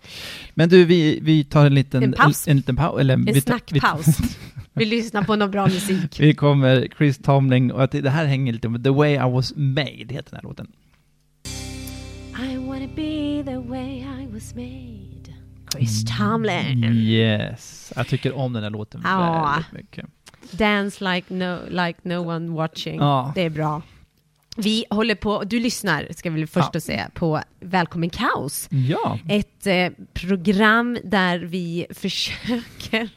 Men 0.53 0.69
du, 0.69 0.85
vi, 0.85 1.19
vi 1.21 1.43
tar 1.43 1.65
en 1.65 1.75
liten... 1.75 2.03
En 2.03 2.11
paus. 2.13 2.47
En, 2.47 2.57
liten 2.57 2.75
paus. 2.75 2.99
Eller, 2.99 3.13
En 3.13 3.25
vi 3.25 3.41
tar- 3.41 3.59
vi- 3.71 3.79
snackpaus. 3.79 4.05
Vi 4.73 4.85
lyssnar 4.85 5.23
på 5.23 5.35
någon 5.35 5.51
bra 5.51 5.67
musik. 5.67 6.19
Vi 6.19 6.33
kommer 6.33 6.87
Chris 6.97 7.17
Tomling 7.17 7.71
och 7.71 7.83
att 7.83 7.91
det 7.91 8.01
det 8.01 8.09
här 8.09 8.25
hänger 8.25 8.53
lite 8.53 8.69
med 8.69 8.83
The 8.83 8.89
Way 8.89 9.13
I 9.13 9.17
Was 9.17 9.53
Made, 9.55 9.89
heter 9.89 10.23
den 10.29 10.35
här 10.35 10.41
låten. 10.43 10.67
Wanna 12.81 12.93
be 12.95 13.43
the 13.45 13.57
way 13.59 13.99
I 14.21 14.27
was 14.33 14.55
made. 14.55 15.33
Chris 15.71 16.03
Tomlin. 16.17 16.83
Yes, 16.83 17.93
jag 17.95 18.07
tycker 18.07 18.33
om 18.37 18.53
den 18.53 18.63
här 18.63 18.69
låten 18.69 19.01
Ja. 19.03 19.49
väldigt 19.55 19.71
mycket. 19.71 20.05
Dance 20.51 21.03
like 21.13 21.33
no, 21.33 21.59
like 21.69 21.99
no 22.03 22.15
one 22.35 22.51
watching. 22.51 22.95
Ja. 22.99 23.31
Det 23.35 23.41
är 23.41 23.49
bra. 23.49 23.81
Vi 24.57 24.85
håller 24.89 25.15
på, 25.15 25.43
du 25.43 25.59
lyssnar, 25.59 26.07
ska 26.11 26.29
vi 26.29 26.47
först 26.47 26.69
Ja. 26.73 26.79
säga, 26.79 27.09
på 27.13 27.41
Välkommen 27.59 28.09
Kaos. 28.09 28.67
Ja, 28.71 29.19
Ett 29.29 29.67
eh, 29.67 29.89
program 30.13 30.97
där 31.03 31.39
vi 31.39 31.85
försöker 31.95 33.09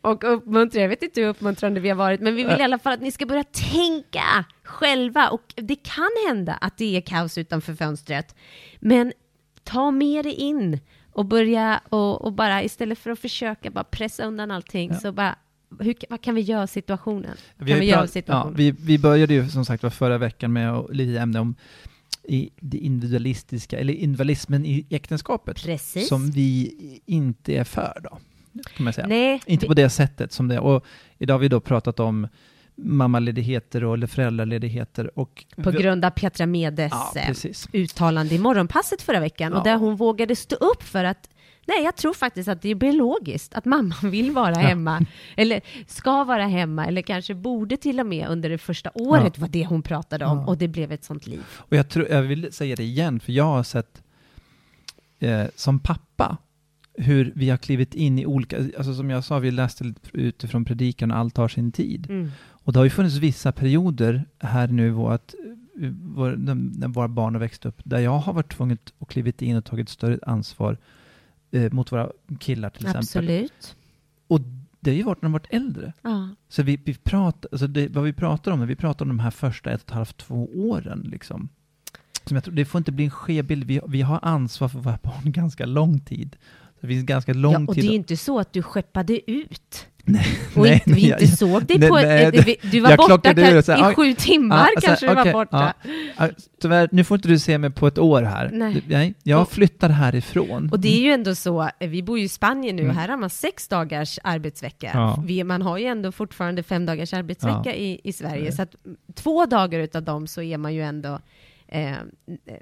och 0.00 0.24
uppmuntrar, 0.34 0.80
jag 0.82 0.88
vet 0.88 1.02
inte 1.02 1.20
hur 1.20 1.28
uppmuntrande 1.28 1.80
vi 1.80 1.88
har 1.88 1.96
varit, 1.96 2.20
men 2.20 2.34
vi 2.36 2.44
vill 2.44 2.60
i 2.60 2.62
alla 2.62 2.78
fall 2.78 2.92
att 2.92 3.00
ni 3.02 3.12
ska 3.12 3.26
börja 3.26 3.44
tänka 3.44 4.44
själva 4.64 5.28
och 5.28 5.54
det 5.56 5.76
kan 5.76 6.10
hända 6.28 6.52
att 6.54 6.76
det 6.78 6.96
är 6.96 7.00
kaos 7.00 7.38
utanför 7.38 7.74
fönstret. 7.74 8.34
Men 8.80 9.12
ta 9.64 9.90
med 9.90 10.24
det 10.24 10.32
in 10.32 10.78
och 11.12 11.24
börja 11.26 11.80
och, 11.88 12.22
och 12.24 12.32
bara 12.32 12.62
istället 12.62 12.98
för 12.98 13.10
att 13.10 13.18
försöka 13.18 13.70
bara 13.70 13.84
pressa 13.84 14.24
undan 14.24 14.50
allting 14.50 14.90
Ja. 14.92 15.00
så 15.00 15.12
bara 15.12 15.36
hur, 15.80 15.94
vad 16.10 16.20
kan 16.20 16.34
vi 16.34 16.40
göra 16.40 16.66
situationen? 16.66 17.36
Vi, 17.56 17.70
kan 17.70 17.80
vi 17.80 17.86
göra 17.86 18.06
situationen? 18.06 18.52
ja, 18.52 18.56
vi, 18.56 18.70
vi 18.70 18.98
började 18.98 19.34
ju 19.34 19.48
som 19.48 19.64
sagt 19.64 19.82
var 19.82 19.90
förra 19.90 20.18
veckan 20.18 20.52
med 20.52 20.86
lite 20.90 21.20
ämne 21.20 21.40
om 21.40 21.54
i 22.28 22.50
det 22.60 22.78
individualistiska, 22.78 23.78
eller 23.78 23.92
individualismen 23.92 24.66
i 24.66 24.86
äktenskapet. 24.90 25.62
Precis. 25.64 26.08
Som 26.08 26.30
vi 26.30 26.74
inte 27.06 27.52
är 27.56 27.64
för 27.64 28.00
då, 28.02 28.18
kan 28.76 28.84
man 28.84 28.92
säga. 28.92 29.06
Nej, 29.06 29.40
Inte 29.46 29.64
vi- 29.64 29.68
på 29.68 29.74
det 29.74 29.90
sättet 29.90 30.32
som 30.32 30.48
det 30.48 30.54
är. 30.54 30.60
Och 30.60 30.84
idag 31.18 31.34
har 31.34 31.38
vi 31.38 31.48
då 31.48 31.60
pratat 31.60 32.00
om 32.00 32.28
mammaledigheter 32.76 33.84
och, 33.84 33.94
eller 33.94 34.06
föräldraledigheter 34.06 35.18
och... 35.18 35.44
på 35.56 35.70
grund 35.70 36.04
av 36.04 36.10
Petra 36.10 36.46
Medes 36.46 36.92
Ja, 37.14 37.20
eh, 37.20 37.80
uttalande 37.80 38.34
i 38.34 38.38
Morgonpasset 38.38 39.02
förra 39.02 39.20
veckan 39.20 39.52
och 39.52 39.58
Ja. 39.58 39.62
där 39.72 39.76
hon 39.76 39.96
vågade 39.96 40.36
stå 40.36 40.56
upp 40.56 40.82
för 40.82 41.04
att 41.04 41.30
Nej, 41.66 41.84
jag 41.84 41.96
tror 41.96 42.14
faktiskt 42.14 42.48
att 42.48 42.62
det 42.62 42.68
är 42.68 42.74
biologiskt 42.74 43.54
att 43.54 43.64
mamman 43.64 44.10
vill 44.10 44.30
vara 44.30 44.54
hemma, 44.54 45.06
eller 45.36 45.60
ska 45.86 46.24
vara 46.24 46.46
hemma, 46.46 46.86
eller 46.86 47.02
kanske 47.02 47.34
borde 47.34 47.76
till 47.76 48.00
och 48.00 48.06
med 48.06 48.28
under 48.28 48.48
det 48.50 48.58
första 48.58 48.90
året 48.94 49.38
var 49.38 49.48
det 49.48 49.66
hon 49.66 49.82
pratade 49.82 50.24
om, 50.24 50.38
Ja. 50.38 50.46
och 50.46 50.58
det 50.58 50.68
blev 50.68 50.92
ett 50.92 51.04
sånt 51.04 51.26
liv. 51.26 51.42
Och 51.50 51.76
jag, 51.76 51.88
tror, 51.88 52.08
jag 52.10 52.22
vill 52.22 52.52
säga 52.52 52.76
det 52.76 52.82
igen, 52.82 53.20
för 53.20 53.32
jag 53.32 53.44
har 53.44 53.62
sett 53.62 54.02
eh, 55.18 55.44
som 55.56 55.78
pappa 55.78 56.36
hur 56.98 57.32
vi 57.34 57.50
har 57.50 57.56
klivit 57.56 57.94
in 57.94 58.18
i 58.18 58.26
olika, 58.26 58.56
alltså 58.56 58.94
som 58.94 59.10
jag 59.10 59.24
sa, 59.24 59.38
vi 59.38 59.50
läste 59.50 59.84
lite 59.84 60.00
utifrån 60.12 60.64
predikan 60.64 61.10
och 61.10 61.16
allt 61.18 61.34
tar 61.34 61.48
sin 61.48 61.72
tid. 61.72 62.06
Mm. 62.10 62.30
Och 62.64 62.72
det 62.72 62.78
har 62.78 62.84
ju 62.84 62.90
funnits 62.90 63.16
vissa 63.16 63.52
perioder 63.52 64.24
här 64.38 64.68
nu 64.68 64.90
vårt, 64.90 65.34
vår, 66.02 66.36
när 66.36 66.88
våra 66.88 67.08
barn 67.08 67.34
har 67.34 67.40
växt 67.40 67.66
upp, 67.66 67.80
där 67.84 67.98
jag 67.98 68.18
har 68.18 68.32
varit 68.32 68.52
tvungen 68.56 68.78
att 68.98 69.08
klivit 69.08 69.42
in 69.42 69.56
och 69.56 69.64
tagit 69.64 69.88
större 69.88 70.18
ansvar 70.22 70.78
eh, 71.50 71.72
mot 71.72 71.92
våra 71.92 72.10
killar 72.40 72.70
till 72.70 72.86
exempel. 72.86 72.98
Absolut. 72.98 73.76
Och 74.28 74.40
det 74.80 74.90
har 74.90 74.96
ju 74.96 75.02
varit 75.02 75.22
när 75.22 75.26
de 75.26 75.32
varit 75.32 75.46
äldre. 75.50 75.92
Ja. 76.02 76.28
Så 76.48 76.62
vi, 76.62 76.80
vi 76.84 76.94
pratar, 76.94 77.48
alltså 77.52 77.66
det, 77.66 77.88
vad 77.88 78.04
vi 78.04 78.12
pratar 78.12 78.52
om, 78.52 78.66
vi 78.66 78.76
pratar 78.76 79.04
om 79.04 79.08
de 79.08 79.18
här 79.18 79.30
första 79.30 79.70
ett 79.70 79.82
och 79.82 79.88
ett 79.88 79.94
halvt, 79.94 80.16
två 80.16 80.50
åren, 80.54 81.08
liksom. 81.10 81.48
Som 82.24 82.34
jag 82.34 82.44
tror, 82.44 82.54
det 82.54 82.64
får 82.64 82.78
inte 82.78 82.92
bli 82.92 83.04
en 83.04 83.10
skev 83.10 83.44
bild. 83.46 83.64
Vi, 83.64 83.80
vi 83.88 84.02
har 84.02 84.18
ansvar 84.22 84.68
för 84.68 84.78
våra 84.78 84.98
barn 85.02 85.22
ganska 85.32 85.66
lång 85.66 86.00
tid. 86.00 86.36
Det 86.84 86.88
finns 86.94 87.04
ganska 87.04 87.32
lång 87.32 87.52
ja, 87.52 87.58
och 87.58 87.74
det 87.74 87.80
tid. 87.80 87.84
är 87.84 87.88
ju 87.92 87.96
inte 87.96 88.16
så 88.16 88.38
att 88.38 88.52
du 88.52 88.62
skeppade 88.62 89.30
ut. 89.30 89.86
nej, 90.04 90.26
Och 90.56 90.66
inte, 90.66 90.92
vi 90.92 91.08
jag- 91.08 91.20
inte 91.22 91.36
såg 91.36 91.64
dig 91.64 91.78
nej, 91.78 91.88
på... 91.88 91.94
nej, 91.96 92.24
ett, 92.24 92.46
vi- 92.46 92.56
du 92.62 92.80
var 92.80 92.96
borta 92.96 93.34
kan, 93.34 93.56
och 93.58 93.64
så 93.64 93.72
här, 93.72 93.78
i 93.78 93.82
oj. 93.90 93.94
sju 93.94 94.14
timmar 94.14 94.56
Ja, 94.56 94.62
alltså, 94.62 94.86
kanske 94.86 95.06
du 95.06 95.12
okej, 95.20 95.32
var 95.32 95.44
borta. 95.44 95.74
Ja, 96.18 96.28
tyvärr, 96.62 96.88
nu 96.92 97.04
får 97.04 97.14
inte 97.14 97.28
du 97.28 97.38
se 97.38 97.58
mig 97.58 97.70
på 97.70 97.86
ett 97.86 97.98
år 97.98 98.22
här. 98.22 98.50
Nej. 98.52 98.82
Nej 98.88 99.14
jag 99.22 99.42
Och- 99.42 99.50
flyttar 99.50 99.88
härifrån. 99.88 100.68
Och 100.72 100.80
det 100.80 100.88
är 100.88 101.00
ju 101.00 101.10
ändå 101.10 101.34
så, 101.34 101.62
eh, 101.80 101.88
vi 101.88 102.02
bor 102.02 102.18
ju 102.18 102.24
i 102.24 102.28
Spanien 102.28 102.76
nu 102.76 102.82
och 102.82 102.84
Mm. 102.84 102.96
här 102.96 103.08
har 103.08 103.16
man 103.16 103.30
sex 103.30 103.68
dagars 103.68 104.18
arbetsvecka. 104.24 104.90
Ja. 104.94 105.22
Vi, 105.26 105.44
man 105.44 105.62
har 105.62 105.78
ju 105.78 105.84
ändå 105.84 106.12
fortfarande 106.12 106.62
fem 106.62 106.86
dagars 106.86 107.12
arbetsvecka 107.14 107.62
Ja. 107.64 107.72
i, 107.72 108.00
i 108.04 108.12
Sverige, 108.12 108.42
Nej. 108.42 108.52
så 108.52 108.62
att 108.62 108.74
två 109.14 109.46
dagar 109.46 109.78
utav 109.80 110.02
dem 110.02 110.26
så 110.26 110.42
är 110.42 110.58
man 110.58 110.74
ju 110.74 110.82
ändå 110.82 111.18
eh, 111.74 111.96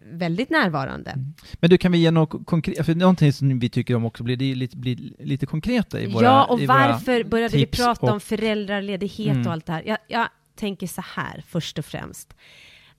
väldigt 0.02 0.50
närvarande. 0.50 1.10
Mm. 1.10 1.34
Men 1.54 1.70
du, 1.70 1.78
kan 1.78 1.92
vi 1.92 1.98
ge 1.98 2.10
något 2.10 2.46
konkret, 2.46 2.86
för 2.86 2.94
någonting 2.94 3.32
som 3.32 3.58
vi 3.58 3.68
tycker 3.68 3.94
om 3.94 4.04
också 4.04 4.22
blir, 4.22 4.36
det 4.36 4.54
lite, 4.54 4.76
blir 4.76 5.12
lite 5.18 5.46
konkreta 5.46 6.00
i 6.00 6.06
våra 6.12 6.24
ja, 6.24 6.44
och 6.44 6.60
varför 6.60 7.24
började 7.24 7.56
vi 7.56 7.66
prata 7.66 8.06
om 8.10 8.16
och- 8.16 8.22
föräldraledighet 8.22 9.34
Mm. 9.34 9.46
och 9.46 9.52
allt 9.52 9.66
det 9.66 9.72
här? 9.72 9.82
Jag, 9.86 9.98
jag 10.08 10.28
tänker 10.54 10.86
så 10.86 11.02
här, 11.06 11.44
först 11.48 11.78
och 11.78 11.84
främst, 11.84 12.34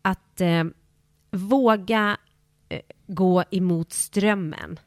att 0.02 0.42
eh, 0.42 0.64
våga 1.32 2.18
eh, 2.70 2.80
gå 3.08 3.44
emot 3.52 3.94
strömmen. 3.94 4.80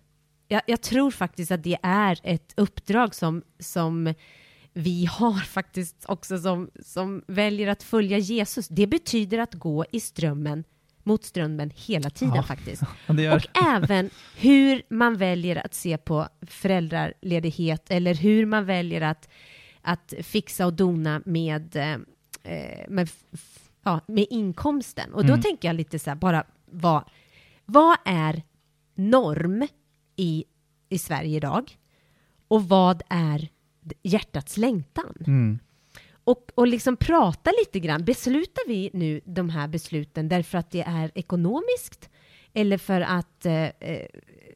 Jag, 0.49 0.63
jag 0.67 0.81
tror 0.81 1.11
faktiskt 1.11 1.51
att 1.51 1.63
det 1.63 1.79
är 1.83 2.21
ett 2.23 2.53
uppdrag 2.57 3.15
som, 3.15 3.43
som 3.59 4.15
vi 4.73 5.05
har 5.05 5.41
faktiskt 5.45 6.05
också 6.09 6.39
som, 6.39 6.71
som 6.83 7.23
väljer 7.27 7.69
att 7.69 7.83
följa 7.83 8.19
Jesus. 8.19 8.69
Det 8.69 8.87
betyder 8.87 9.39
att 9.39 9.55
gå 9.55 9.85
i 9.93 10.01
strömmen, 10.01 10.65
mot 11.07 11.25
strömmen 11.25 11.71
hela 11.75 12.11
tiden 12.11 12.35
Ja. 12.37 12.43
faktiskt. 12.43 12.83
Och 13.35 13.63
även 13.67 14.11
hur 14.37 14.83
man 14.89 15.17
väljer 15.17 15.65
att 15.67 15.75
se 15.75 15.99
på 15.99 16.29
föräldraledighet 16.43 17.91
eller 17.91 18.15
hur 18.15 18.47
man 18.47 18.65
väljer 18.65 19.01
att, 19.01 19.29
att 19.83 20.15
fixa 20.23 20.67
och 20.67 20.73
dona 20.73 21.23
med, 21.25 21.77
eh, 21.77 21.99
med, 22.89 23.03
f- 23.05 23.25
f- 23.33 23.69
ja, 23.83 24.01
med 24.09 24.27
inkomsten. 24.31 25.15
Och 25.15 25.23
då 25.25 25.33
Mm. 25.33 25.43
tänker 25.43 25.69
jag 25.69 25.75
lite 25.77 25.99
så 25.99 26.11
här, 26.11 26.15
bara 26.17 26.45
vad, 26.67 27.05
vad 27.65 27.97
är 28.05 28.43
norm 28.95 29.67
i, 30.17 30.45
i 30.89 30.99
Sverige 30.99 31.37
idag? 31.37 31.79
Och 32.49 32.69
vad 32.69 33.03
är 33.09 33.49
hjärtats 34.03 34.57
längtan? 34.57 35.15
Mm. 35.27 35.59
Och, 36.27 36.51
och 36.55 36.67
liksom 36.67 36.97
prata 36.97 37.51
lite 37.61 37.81
grann. 37.81 38.05
Beslutar 38.05 38.69
vi 38.69 38.91
nu 38.93 39.21
de 39.25 39.49
här 39.49 39.69
besluten 39.69 40.29
därför 40.29 40.59
att 40.59 40.71
det 40.71 40.81
är 40.83 41.11
ekonomiskt? 41.15 42.11
Eller 42.53 42.79
för 42.79 43.01
att 43.01 43.47
eh, 43.47 43.65
eh, 43.65 44.07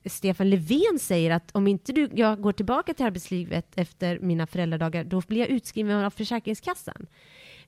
Stefan 0.04 0.50
Löfven 0.50 0.98
säger 1.00 1.30
att 1.30 1.50
om 1.56 1.66
inte 1.66 1.92
du, 1.92 2.10
jag 2.14 2.40
går 2.40 2.52
tillbaka 2.52 2.94
till 2.94 3.06
arbetslivet 3.06 3.66
efter 3.76 4.18
mina 4.18 4.46
föräldradagar, 4.46 5.04
då 5.04 5.22
blir 5.28 5.38
jag 5.38 5.48
utskriven 5.48 6.04
av 6.04 6.10
Försäkringskassan. 6.10 7.06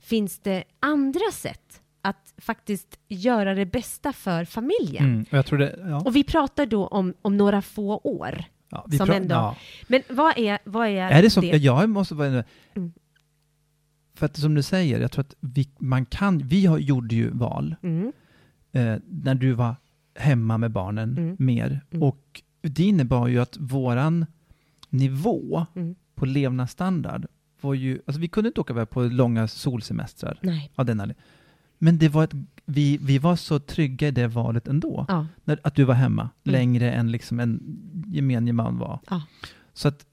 Finns 0.01 0.39
det 0.39 0.65
andra 0.81 1.31
sätt 1.33 1.81
att 2.03 2.35
faktiskt 2.39 2.99
göra 3.09 3.55
det 3.55 3.67
bästa 3.67 4.13
för 4.13 4.45
familjen? 4.45 5.27
Mm. 5.31 5.45
Och 5.53 5.59
det, 5.59 5.79
ja. 5.89 6.03
Och 6.05 6.17
vi 6.17 6.25
pratar 6.25 6.67
då 6.67 6.87
om, 6.87 7.15
om 7.23 7.37
några 7.37 7.63
få 7.63 8.01
år. 8.05 8.45
ja 8.71 8.87
som 8.99 9.11
ändå- 9.11 9.35
ja. 9.35 9.57
Men 9.87 10.03
vad 10.09 10.39
är, 10.39 10.59
vad 10.65 10.89
är, 10.89 11.11
Är 11.11 11.23
det 11.23 11.31
så? 11.31 11.41
Jag 11.45 11.89
måste 11.91 12.15
vara... 12.15 12.45
Mm. 12.75 12.93
För 14.23 14.27
att 14.27 14.37
som 14.37 14.55
du 14.55 14.63
säger, 14.63 15.01
jag 15.01 15.13
tror 15.13 15.25
att 15.25 15.35
vi, 15.41 15.69
man 15.79 16.07
kan, 16.07 16.39
vi 16.39 16.67
har, 16.67 16.79
gjorde 16.79 17.15
ju 17.15 17.31
val 17.31 17.75
Mm, 17.83 18.13
eh, 18.73 18.97
när 19.09 19.35
du 19.35 19.53
var 19.53 19.77
hemma 20.15 20.59
med 20.59 20.71
barnen 20.71 21.19
Mm. 21.19 21.37
mer. 21.39 21.81
Mm. 21.91 22.03
Och 22.03 22.43
det 22.61 22.85
innebar 22.85 23.29
ju 23.29 23.39
att 23.39 23.57
våran 23.61 24.27
nivå 24.89 25.67
mm. 25.75 25.95
på 26.15 26.27
levnadsstandard 26.27 27.27
var 27.61 27.75
ju, 27.75 27.99
alltså 28.07 28.21
vi 28.21 28.29
kunde 28.29 28.49
inte 28.49 28.61
åka 28.61 28.73
iväg 28.73 28.91
på 28.91 29.03
långa 29.03 29.49
solsemestrar 29.49 30.39
Nej. 30.43 30.73
av 30.75 30.87
den. 30.87 31.13
Men 31.79 31.99
det 31.99 32.09
var 32.09 32.25
ett, 32.25 32.35
vi, 32.65 32.99
vi 33.03 33.19
var 33.19 33.37
så 33.37 33.59
trygga 33.59 34.09
i 34.09 34.11
det 34.11 34.27
valet 34.29 34.69
ändå. 34.69 35.05
Ja. 35.09 35.27
När, 35.45 35.59
att 35.63 35.75
du 35.75 35.85
var 35.85 35.95
hemma 35.95 36.23
Mm. 36.23 36.53
längre 36.53 36.93
än 36.93 37.11
liksom 37.11 37.41
en 37.41 37.61
gemen 38.07 38.55
man 38.55 38.79
var. 38.79 38.99
Ja. 39.11 39.23
Så 39.73 39.89
att 39.89 40.07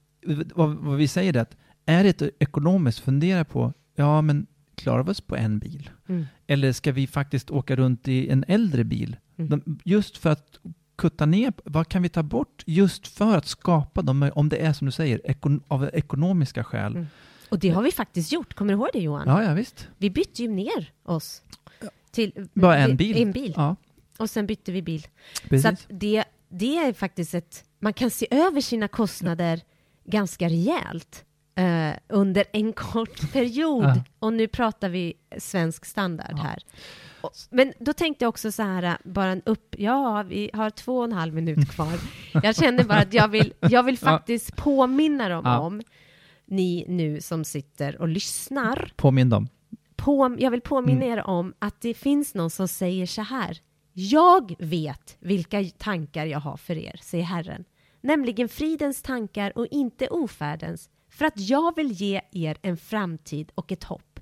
vad, 0.54 0.74
vad 0.76 0.96
vi 0.96 1.08
säger 1.08 1.36
är 1.36 1.40
att 1.40 1.56
är 1.86 2.04
det 2.04 2.22
ett 2.22 2.30
ekonomiskt, 2.38 2.98
fundera 2.98 3.44
på, 3.44 3.72
ja 4.00 4.22
men 4.22 4.46
klarar 4.74 5.02
vi 5.02 5.10
oss 5.10 5.20
på 5.20 5.36
en 5.36 5.58
bil? 5.58 5.90
Mm. 6.08 6.26
Eller 6.46 6.72
ska 6.72 6.92
vi 6.92 7.06
faktiskt 7.06 7.50
åka 7.50 7.76
runt 7.76 8.08
i 8.08 8.28
en 8.28 8.44
äldre 8.48 8.84
bil? 8.84 9.16
Mm. 9.36 9.48
De, 9.50 9.78
just 9.84 10.16
för 10.16 10.30
att 10.30 10.58
kutta 10.96 11.26
ner, 11.26 11.52
vad 11.64 11.88
kan 11.88 12.02
vi 12.02 12.08
ta 12.08 12.22
bort 12.22 12.62
just 12.66 13.08
för 13.08 13.36
att 13.36 13.46
skapa 13.46 14.02
dem, 14.02 14.30
om 14.34 14.48
det 14.48 14.56
är 14.56 14.72
som 14.72 14.86
du 14.86 14.92
säger, 14.92 15.20
ekon, 15.24 15.62
av 15.68 15.90
ekonomiska 15.92 16.64
skäl. 16.64 16.96
Mm. 16.96 17.06
Och 17.48 17.58
det 17.58 17.68
har 17.68 17.82
vi 17.82 17.92
faktiskt 17.92 18.32
gjort, 18.32 18.54
kommer 18.54 18.72
du 18.72 18.78
ihåg 18.78 18.88
det 18.92 18.98
Johan? 19.00 19.22
Ja, 19.26 19.42
ja 19.44 19.54
visst. 19.54 19.88
Vi 19.98 20.10
bytte 20.10 20.42
ju 20.42 20.48
ner 20.48 20.92
oss 21.02 21.42
till 22.10 22.48
Bara 22.54 22.78
en 22.78 22.96
bil. 22.96 23.22
en 23.22 23.32
bil. 23.32 23.52
Ja, 23.56 23.76
Och 24.18 24.30
sen 24.30 24.46
bytte 24.46 24.72
vi 24.72 24.82
bil. 24.82 25.06
precis. 25.48 25.62
Så 25.62 25.68
att 25.68 25.86
det, 26.00 26.24
det 26.48 26.78
är 26.78 26.92
faktiskt 26.92 27.34
ett... 27.34 27.64
Man 27.78 27.92
kan 27.92 28.10
se 28.10 28.26
över 28.30 28.60
sina 28.60 28.88
kostnader 28.88 29.60
ganska 30.04 30.48
rejält 30.48 31.24
eh, 31.54 31.92
under 32.08 32.44
en 32.52 32.72
kort 32.72 33.32
period. 33.32 33.84
Ja. 33.84 34.04
Och 34.18 34.32
nu 34.32 34.48
pratar 34.48 34.88
vi 34.88 35.14
svensk 35.38 35.84
standard 35.84 36.32
Ja. 36.36 36.42
här. 36.42 36.62
Och, 37.20 37.30
men 37.50 37.72
då 37.78 37.92
tänkte 37.92 38.24
jag 38.24 38.28
också 38.28 38.52
så 38.52 38.62
här, 38.62 38.98
bara 39.04 39.30
en 39.32 39.42
upp... 39.46 39.74
Ja, 39.78 40.24
vi 40.28 40.50
har 40.54 40.70
två 40.70 40.98
och 40.98 41.04
en 41.04 41.12
halv 41.12 41.34
minut 41.34 41.70
kvar. 41.70 41.92
Jag 42.42 42.56
känner 42.56 42.84
bara 42.84 42.98
att 42.98 43.14
jag 43.14 43.28
vill, 43.28 43.52
jag 43.60 43.82
vill 43.82 43.98
Ja. 44.02 44.08
faktiskt 44.10 44.56
påminna 44.56 45.28
dem 45.28 45.42
Ja. 45.44 45.58
om, 45.58 45.82
ni 46.46 46.84
nu 46.88 47.20
som 47.20 47.44
sitter 47.44 48.00
och 48.00 48.08
lyssnar, 48.08 48.92
Påminn 48.96 49.28
dem. 49.30 49.48
på, 49.96 50.36
jag 50.38 50.50
vill 50.50 50.60
påminna 50.60 51.04
Mm. 51.04 51.18
er 51.18 51.26
om 51.26 51.54
att 51.58 51.80
det 51.80 51.94
finns 51.94 52.34
någon 52.34 52.50
som 52.50 52.68
säger 52.68 53.06
så 53.06 53.22
här. 53.22 53.58
Jag 53.92 54.54
vet 54.58 55.16
vilka 55.20 55.64
tankar 55.78 56.26
jag 56.26 56.40
har 56.40 56.56
för 56.56 56.78
er, 56.78 57.00
säger 57.02 57.24
Herren. 57.24 57.64
Nämligen 58.00 58.48
fridens 58.48 59.02
tankar 59.02 59.58
och 59.58 59.66
inte 59.70 60.08
ofärdens. 60.08 60.88
För 61.20 61.26
att 61.26 61.40
jag 61.40 61.76
vill 61.76 61.92
ge 61.92 62.20
er 62.32 62.56
en 62.62 62.76
framtid 62.76 63.52
och 63.54 63.72
ett 63.72 63.84
hopp. 63.84 64.20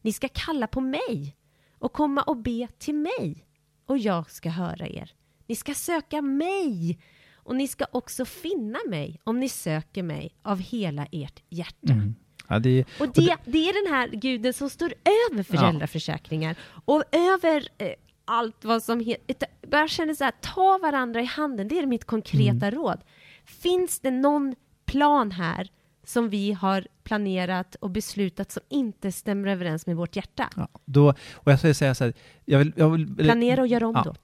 Ni 0.00 0.12
ska 0.12 0.28
kalla 0.28 0.66
på 0.66 0.80
mig 0.80 1.36
och 1.78 1.92
komma 1.92 2.22
och 2.22 2.36
be 2.36 2.68
till 2.78 2.94
mig 2.94 3.46
och 3.86 3.98
jag 3.98 4.30
ska 4.30 4.48
höra 4.50 4.88
er. 4.88 5.12
Ni 5.46 5.56
ska 5.56 5.74
söka 5.74 6.22
mig 6.22 6.98
och 7.34 7.56
ni 7.56 7.68
ska 7.68 7.86
också 7.92 8.24
finna 8.24 8.78
mig 8.88 9.20
om 9.24 9.40
ni 9.40 9.48
söker 9.48 10.02
mig 10.02 10.34
av 10.42 10.58
hela 10.58 11.06
ert 11.12 11.42
hjärta. 11.48 11.92
Mm. 11.92 12.14
Ja, 12.48 12.58
det, 12.58 12.84
Och 13.00 13.08
det, 13.08 13.36
det 13.44 13.68
är 13.68 13.84
den 13.84 13.94
här 13.94 14.08
guden 14.08 14.52
som 14.52 14.70
står 14.70 14.94
över 15.30 15.42
föräldraförsäkringar 15.42 16.56
och 16.84 17.04
över 17.12 17.68
eh, 17.78 17.92
allt 18.24 18.64
vad 18.64 18.82
som 18.82 19.00
heter... 19.00 19.48
Bara 19.66 19.88
känner 19.88 20.14
så 20.14 20.24
här, 20.24 20.34
ta 20.40 20.78
varandra 20.82 21.20
i 21.20 21.24
handen, 21.24 21.68
det 21.68 21.78
är 21.78 21.86
mitt 21.86 22.04
konkreta 22.04 22.66
Mm. 22.66 22.70
råd. 22.70 23.00
Finns 23.44 24.00
det 24.00 24.10
någon 24.10 24.54
plan 24.86 25.30
här 25.30 25.70
som 26.10 26.28
vi 26.28 26.52
har 26.52 26.86
planerat 27.02 27.74
och 27.74 27.90
beslutat 27.90 28.52
som 28.52 28.62
inte 28.68 29.12
stämmer 29.12 29.48
överens 29.48 29.86
med 29.86 29.96
vårt 29.96 30.16
hjärta. 30.16 30.48
Ja, 30.56 30.68
då, 30.84 31.08
och 31.32 31.52
jag 31.52 31.58
ska 31.58 31.74
säga 31.74 31.94
så 31.94 32.04
här, 32.04 32.12
jag 32.44 32.58
vill, 32.58 32.72
jag 32.76 32.90
vill, 32.90 33.16
Planera 33.16 33.60
och 33.60 33.66
göra 33.66 33.86
om 33.86 33.94
ja, 33.94 34.02
då. 34.04 34.14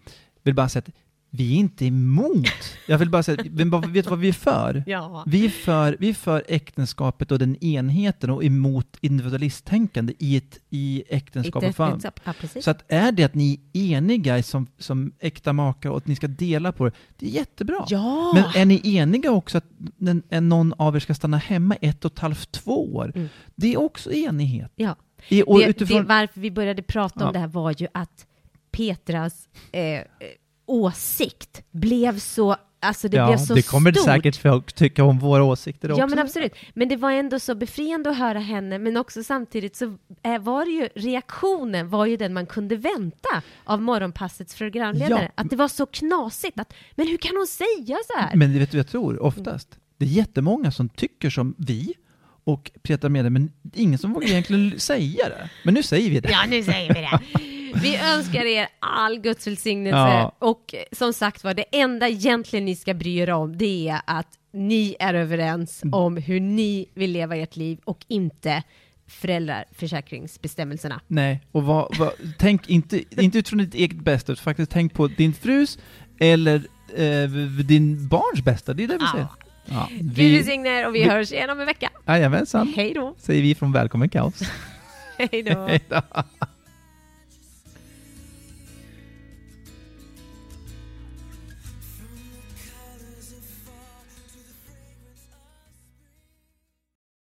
vill 0.43 0.55
bara 0.55 0.69
säga 0.69 0.83
att 0.89 0.95
vi 1.37 1.53
är 1.53 1.57
inte 1.57 1.87
emot. 1.87 2.79
Jag 2.87 2.99
vill 2.99 3.11
bara 3.11 3.23
säga, 3.23 3.37
vet 3.37 4.05
du 4.05 4.11
vad 4.11 4.19
vi 4.19 4.29
är 4.29 4.33
för? 4.33 4.85
Ja. 4.97 5.25
Vi 5.27 5.45
är 5.45 5.49
för, 5.49 5.97
vi 6.01 6.09
är 6.09 6.15
för 6.15 6.45
äktenskapet 6.49 7.33
och 7.33 7.39
den 7.39 7.65
enheten 7.65 8.31
och 8.31 8.45
emot 8.45 8.97
individualisttänkande 9.01 10.15
i, 10.19 10.37
ett, 10.37 10.59
i 10.71 11.05
äktenskap 11.09 11.65
och 11.65 11.75
familj. 11.75 12.03
Ja. 12.25 12.33
Så 12.61 12.71
att 12.71 12.85
är 12.89 13.13
det 13.13 13.25
att 13.25 13.35
ni 13.35 13.61
är 13.73 13.97
eniga 13.97 14.43
som, 14.43 14.67
som 14.79 15.13
äkta 15.19 15.53
makar 15.53 15.91
och 15.91 15.97
att 15.97 16.07
ni 16.07 16.17
ska 16.17 16.27
dela 16.27 16.73
på 16.73 16.85
det, 16.85 16.93
det 17.17 17.27
är 17.27 17.31
jättebra. 17.31 17.85
Ja! 17.89 18.33
Men 18.35 18.45
är 18.63 18.65
ni 18.65 18.97
eniga 18.97 19.31
också 19.31 19.59
att 19.59 19.65
den, 19.79 20.23
någon 20.49 20.73
av 20.73 20.97
er 20.97 21.01
ska 21.01 21.15
stanna 21.15 21.37
hemma 21.37 21.75
ett 21.75 22.05
och 22.05 22.13
ett 22.13 22.19
halvt, 22.19 22.53
två 22.53 22.95
år? 22.95 23.13
Mm. 23.15 23.29
Det 23.55 23.73
är 23.73 23.81
också 23.81 24.13
enighet. 24.13 24.73
ja. 24.77 24.97
I, 25.29 25.43
och 25.43 25.59
det, 25.59 25.67
utifrån, 25.67 25.99
det, 25.99 26.09
varför 26.09 26.41
vi 26.41 26.51
började 26.51 26.83
prata 26.83 27.27
om 27.27 27.33
det 27.33 27.39
här 27.39 27.47
var 27.47 27.75
ju 27.79 27.87
att 27.95 28.27
Petras 28.71 29.49
eh, 29.73 29.83
eh, 29.83 30.03
åsikt 30.67 31.63
blev 31.71 32.19
så, 32.19 32.57
alltså 32.81 33.09
det 33.09 33.27
blev 33.27 33.37
så 33.39 33.45
stort. 33.45 33.57
folk 34.37 34.73
tycka 34.73 35.05
om 35.05 35.19
våra 35.19 35.45
åsikter 35.45 35.89
Ja 35.99 36.07
men 36.07 36.19
absolut, 36.19 36.53
men 36.75 36.89
det 36.89 36.97
var 36.97 37.11
ändå 37.11 37.39
så 37.41 37.55
befriande 37.55 38.11
att 38.11 38.19
höra 38.19 38.39
henne, 38.39 38.79
men 38.79 38.97
också 38.97 39.23
samtidigt 39.25 39.77
så 39.77 39.97
eh, 40.23 40.39
var 40.39 40.65
det 40.65 40.71
ju, 40.71 40.89
reaktionen 41.11 41.89
var 41.89 42.07
ju 42.07 42.17
den 42.17 42.33
man 42.35 42.47
kunde 42.47 42.77
vänta 42.77 43.43
av 43.65 43.83
morgonpassets 43.83 44.55
programledare, 44.55 45.23
Ja. 45.37 45.43
att 45.43 45.51
det 45.51 45.57
var 45.57 45.69
så 45.69 45.87
knasigt, 45.87 46.61
att 46.61 46.75
men 46.95 47.07
hur 47.09 47.17
kan 47.17 47.37
hon 47.37 47.47
säga 47.47 47.97
så 48.07 48.19
här? 48.21 48.37
Men 48.37 48.59
vet 48.59 48.71
du 48.71 48.77
jag 48.77 48.89
tror 48.89 49.23
oftast? 49.23 49.79
Det 49.99 50.05
är 50.05 50.09
jättemånga 50.09 50.71
som 50.73 50.89
tycker 50.89 51.31
som 51.31 51.55
vi 51.59 51.95
och 52.45 52.71
petar 52.83 53.09
med 53.09 53.25
det, 53.25 53.31
men 53.31 53.53
det 53.63 53.81
ingen 53.81 53.99
som 53.99 54.13
vågar 54.13 54.29
egentligen 54.29 54.81
säga 54.81 55.29
det. 55.29 55.51
Men 55.65 55.75
nu 55.75 55.83
säger 55.83 56.11
vi 56.11 56.21
det. 56.21 56.31
Ja, 56.31 56.39
nu 56.49 56.63
säger 56.63 56.95
vi 56.95 57.01
det. 57.01 57.21
Vi 57.83 57.97
önskar 57.97 58.45
er 58.45 58.69
all 58.81 59.19
Guds 59.19 59.47
välsignelse 59.47 59.97
Ja. 59.99 60.33
och 60.39 60.75
som 60.93 61.13
sagt 61.13 61.45
var, 61.45 61.55
det 61.55 61.65
enda 61.73 62.09
egentligen 62.09 62.65
ni 62.65 62.77
ska 62.77 62.95
bry 62.95 63.17
er 63.17 63.31
om, 63.31 63.59
det 63.59 63.89
är 63.89 64.01
att 64.07 64.27
ni 64.53 64.97
är 65.01 65.15
överens 65.15 65.83
Mm. 65.83 65.95
om 65.95 66.17
hur 66.17 66.41
ni 66.41 66.87
vill 66.95 67.11
leva 67.13 67.37
ert 67.37 67.57
liv 67.57 67.79
och 67.85 68.05
inte 68.09 68.63
föräldraförsäkringsbestämmelserna. 69.09 71.01
Nej, 71.07 71.41
och 71.53 71.63
vad, 71.63 71.97
vad, 71.99 72.13
tänk 72.39 72.69
inte, 72.69 73.23
inte 73.23 73.39
utifrån 73.39 73.59
ditt 73.59 73.75
eget 73.75 73.99
bästa, 74.05 74.33
utan 74.33 74.43
faktiskt 74.43 74.71
tänk 74.71 74.95
på 74.95 75.07
din 75.07 75.33
frus 75.35 75.79
eller 76.21 76.55
eh, 76.97 77.29
din 77.65 78.09
barns 78.09 78.45
bästa. 78.45 78.75
Det 78.75 78.85
är 78.85 78.89
det 78.89 78.99
vi 78.99 79.07
säger. 79.13 79.27
Ja, 79.65 79.89
Gud 79.91 80.13
vi, 80.15 80.37
välsigne 80.37 80.69
er 80.81 80.87
och 80.89 80.95
vi 80.95 81.03
vi- 81.03 81.09
hörs 81.09 81.33
igen 81.33 81.51
om 81.51 81.61
en 81.61 81.67
vecka. 81.67 81.91
jajamensan, 82.07 82.73
Hej 82.77 82.95
då! 82.95 83.15
säger 83.19 83.43
vi 83.43 83.55
från 83.55 83.73
Välkommen 83.73 84.09
Kaos. 84.09 84.41
Hej 85.19 85.43
då! 85.43 85.67
Hej 85.69 85.81
då. 85.89 86.03